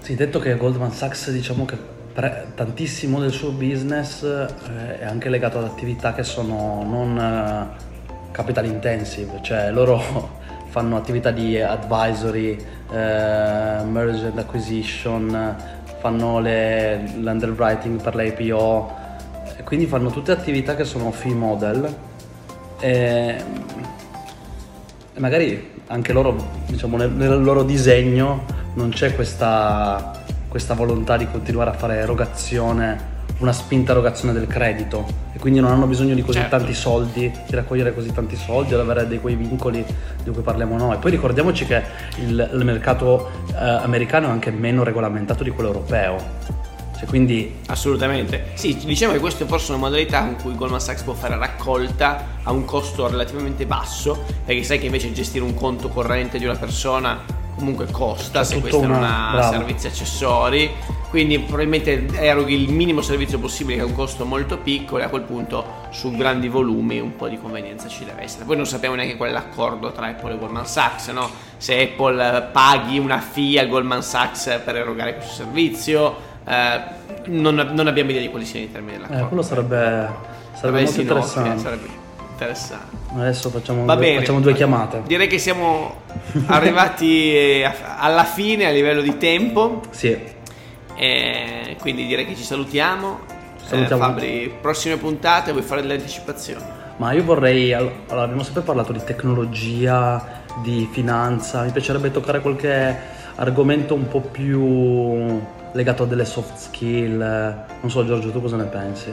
Sì, 0.00 0.14
detto 0.14 0.38
che 0.38 0.56
Goldman 0.56 0.92
Sachs 0.92 1.30
diciamo 1.30 1.66
che 1.66 1.93
pre- 2.14 2.46
tantissimo 2.54 3.20
del 3.20 3.32
suo 3.32 3.50
business 3.50 4.22
eh, 4.22 5.00
è 5.00 5.04
anche 5.04 5.28
legato 5.28 5.58
ad 5.58 5.64
attività 5.64 6.14
che 6.14 6.22
sono 6.22 6.82
non 6.84 7.18
eh, 7.18 8.30
capital 8.30 8.64
intensive, 8.64 9.40
cioè 9.42 9.70
loro 9.70 10.00
fanno 10.70 10.96
attività 10.96 11.30
di 11.30 11.60
advisory, 11.60 12.52
eh, 12.52 13.82
merge 13.84 14.26
and 14.26 14.38
acquisition, 14.38 15.56
fanno 15.98 16.40
le, 16.40 17.12
l'underwriting 17.16 18.00
per 18.00 18.14
l'IPO, 18.14 19.02
quindi 19.64 19.86
fanno 19.86 20.10
tutte 20.10 20.32
attività 20.32 20.74
che 20.74 20.84
sono 20.84 21.10
fee 21.10 21.34
model 21.34 21.94
e, 22.80 23.44
e 25.14 25.20
magari 25.20 25.72
anche 25.86 26.12
loro, 26.12 26.36
diciamo, 26.66 26.96
nel, 26.96 27.10
nel 27.10 27.42
loro 27.42 27.62
disegno 27.62 28.62
non 28.74 28.90
c'è 28.90 29.14
questa, 29.14 30.23
questa 30.54 30.74
volontà 30.74 31.16
di 31.16 31.26
continuare 31.28 31.70
a 31.70 31.72
fare 31.72 31.96
erogazione 31.96 33.12
una 33.38 33.52
spinta 33.52 33.90
erogazione 33.90 34.32
del 34.32 34.46
credito 34.46 35.04
e 35.32 35.40
quindi 35.40 35.58
non 35.58 35.72
hanno 35.72 35.86
bisogno 35.86 36.14
di 36.14 36.22
così 36.22 36.38
certo. 36.38 36.58
tanti 36.58 36.74
soldi, 36.74 37.28
di 37.28 37.56
raccogliere 37.56 37.92
così 37.92 38.12
tanti 38.12 38.36
soldi, 38.36 38.72
ad 38.72 38.78
avere 38.78 39.08
dei 39.08 39.20
quei 39.20 39.34
vincoli 39.34 39.84
di 40.22 40.30
cui 40.30 40.42
parliamo 40.42 40.76
noi. 40.76 40.98
Poi 40.98 41.10
ricordiamoci 41.10 41.66
che 41.66 41.82
il, 42.20 42.50
il 42.52 42.64
mercato 42.64 43.30
eh, 43.48 43.54
americano 43.56 44.28
è 44.28 44.30
anche 44.30 44.52
meno 44.52 44.84
regolamentato 44.84 45.42
di 45.42 45.50
quello 45.50 45.70
europeo 45.70 46.62
cioè, 46.96 47.06
quindi... 47.08 47.56
Assolutamente. 47.66 48.52
Sì, 48.54 48.76
diciamo 48.76 49.12
che 49.12 49.18
questa 49.18 49.42
è 49.42 49.48
forse 49.48 49.72
una 49.72 49.80
modalità 49.80 50.20
in 50.20 50.36
cui 50.40 50.54
Goldman 50.54 50.80
Sachs 50.80 51.02
può 51.02 51.14
fare 51.14 51.36
raccolta 51.36 52.38
a 52.44 52.52
un 52.52 52.64
costo 52.64 53.08
relativamente 53.08 53.66
basso, 53.66 54.22
perché 54.44 54.62
sai 54.62 54.78
che 54.78 54.86
invece 54.86 55.12
gestire 55.12 55.44
un 55.44 55.54
conto 55.54 55.88
corrente 55.88 56.38
di 56.38 56.44
una 56.44 56.54
persona 56.54 57.42
comunque 57.56 57.86
costa 57.90 58.40
C'è 58.40 58.44
se 58.44 58.60
questo 58.60 58.80
una... 58.80 58.94
non 58.94 59.04
ha 59.04 59.42
servizi 59.50 59.86
accessori 59.86 60.70
quindi 61.08 61.38
probabilmente 61.38 62.06
eroghi 62.14 62.54
il 62.54 62.72
minimo 62.72 63.00
servizio 63.00 63.38
possibile 63.38 63.76
che 63.76 63.82
ha 63.82 63.86
un 63.86 63.94
costo 63.94 64.24
molto 64.24 64.58
piccolo 64.58 65.02
e 65.02 65.04
a 65.04 65.08
quel 65.08 65.22
punto 65.22 65.64
su 65.90 66.10
grandi 66.10 66.48
volumi 66.48 66.98
un 66.98 67.14
po' 67.16 67.28
di 67.28 67.38
convenienza 67.38 67.88
ci 67.88 68.04
deve 68.04 68.22
essere 68.22 68.44
poi 68.44 68.56
non 68.56 68.66
sappiamo 68.66 68.96
neanche 68.96 69.16
qual 69.16 69.30
è 69.30 69.32
l'accordo 69.32 69.92
tra 69.92 70.06
Apple 70.06 70.34
e 70.34 70.38
Goldman 70.38 70.66
Sachs 70.66 71.08
no? 71.08 71.30
se 71.56 71.80
Apple 71.80 72.50
paghi 72.52 72.98
una 72.98 73.20
fee 73.20 73.60
a 73.60 73.66
Goldman 73.66 74.02
Sachs 74.02 74.60
per 74.64 74.76
erogare 74.76 75.14
questo 75.14 75.34
servizio 75.34 76.32
eh, 76.46 77.02
non, 77.26 77.54
non, 77.54 77.86
abbiamo 77.86 78.10
idea 78.10 78.22
di 78.22 78.28
quali 78.28 78.44
siano 78.44 78.66
i 78.66 78.70
termini 78.70 78.96
dell'accordo. 78.98 79.24
Eh, 79.24 79.28
quello 79.28 79.42
sarebbe, 79.42 80.10
sarebbe 80.52 80.82
molto 80.82 81.00
interessante. 81.00 81.58
sarebbe 81.58 82.03
interessante. 82.34 82.96
Adesso 83.14 83.50
facciamo, 83.50 83.84
due, 83.84 84.14
facciamo 84.16 84.40
due 84.40 84.54
chiamate. 84.54 85.02
Direi 85.06 85.26
che 85.26 85.38
siamo 85.38 86.02
arrivati 86.46 87.62
alla 87.96 88.24
fine 88.24 88.66
a 88.66 88.70
livello 88.70 89.00
di 89.00 89.16
tempo. 89.16 89.80
Sì. 89.90 90.32
E 90.96 91.76
quindi 91.80 92.06
direi 92.06 92.26
che 92.26 92.36
ci 92.36 92.42
salutiamo. 92.42 93.20
salutiamo. 93.64 94.02
Eh, 94.02 94.06
Fabri, 94.06 94.54
prossime 94.60 94.96
puntate 94.96 95.52
vuoi 95.52 95.64
fare 95.64 95.80
delle 95.80 95.94
anticipazioni? 95.94 96.64
Ma 96.96 97.12
io 97.12 97.24
vorrei, 97.24 97.72
allora 97.72 98.22
abbiamo 98.22 98.44
sempre 98.44 98.62
parlato 98.62 98.92
di 98.92 99.02
tecnologia, 99.02 100.42
di 100.62 100.88
finanza, 100.92 101.62
mi 101.62 101.72
piacerebbe 101.72 102.12
toccare 102.12 102.40
qualche 102.40 102.96
argomento 103.36 103.94
un 103.94 104.06
po' 104.06 104.20
più 104.20 105.40
legato 105.72 106.04
a 106.04 106.06
delle 106.06 106.24
soft 106.24 106.56
skill. 106.56 107.18
Non 107.18 107.90
so 107.90 108.04
Giorgio, 108.06 108.30
tu 108.30 108.40
cosa 108.40 108.56
ne 108.56 108.64
pensi? 108.64 109.12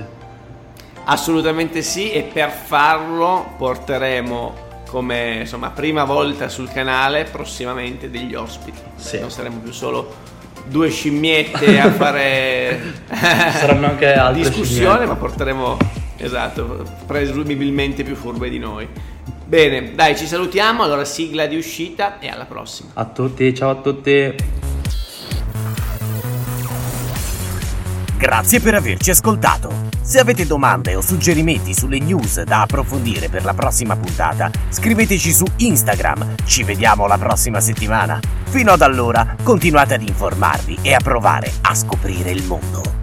Assolutamente 1.06 1.82
sì 1.82 2.12
e 2.12 2.24
per 2.24 2.50
farlo 2.50 3.54
porteremo 3.58 4.70
come 4.88 5.40
insomma 5.40 5.70
prima 5.70 6.04
volta 6.04 6.50
sul 6.50 6.70
canale 6.70 7.24
prossimamente 7.24 8.10
degli 8.10 8.36
ospiti. 8.36 8.80
Sì. 8.96 9.20
Non 9.20 9.32
saremo 9.32 9.60
più 9.60 9.72
solo 9.72 10.30
due 10.66 10.90
scimmiette 10.90 11.80
a 11.80 11.90
fare 11.92 12.94
saranno 13.10 13.88
anche 13.88 14.14
altre 14.14 14.44
discussione, 14.44 14.66
scimmiette. 14.66 15.06
ma 15.06 15.16
porteremo 15.16 15.78
esatto, 16.18 16.86
presumibilmente 17.06 18.04
più 18.04 18.16
furbe 18.16 18.50
di 18.50 18.60
noi. 18.60 18.88
Bene, 19.46 19.94
dai, 19.96 20.16
ci 20.16 20.28
salutiamo, 20.28 20.84
allora 20.84 21.04
sigla 21.04 21.46
di 21.46 21.58
uscita 21.58 22.20
e 22.20 22.30
alla 22.30 22.46
prossima. 22.46 22.92
A 22.94 23.06
tutti, 23.06 23.54
ciao 23.54 23.72
a 23.72 23.76
tutti. 23.76 24.36
Grazie 28.18 28.60
per 28.62 28.76
averci 28.76 29.10
ascoltato. 29.10 29.91
Se 30.04 30.20
avete 30.20 30.48
domande 30.48 30.96
o 30.96 31.02
suggerimenti 31.02 31.74
sulle 31.74 32.00
news 32.00 32.42
da 32.42 32.62
approfondire 32.62 33.30
per 33.30 33.46
la 33.46 33.54
prossima 33.54 33.96
puntata, 33.96 34.50
scriveteci 34.70 35.32
su 35.32 35.46
Instagram. 35.58 36.36
Ci 36.44 36.64
vediamo 36.64 37.06
la 37.06 37.18
prossima 37.18 37.60
settimana. 37.60 38.20
Fino 38.46 38.72
ad 38.72 38.82
allora, 38.82 39.36
continuate 39.44 39.94
ad 39.94 40.02
informarvi 40.02 40.80
e 40.82 40.94
a 40.94 41.00
provare 41.00 41.52
a 41.62 41.76
scoprire 41.76 42.32
il 42.32 42.44
mondo. 42.46 43.01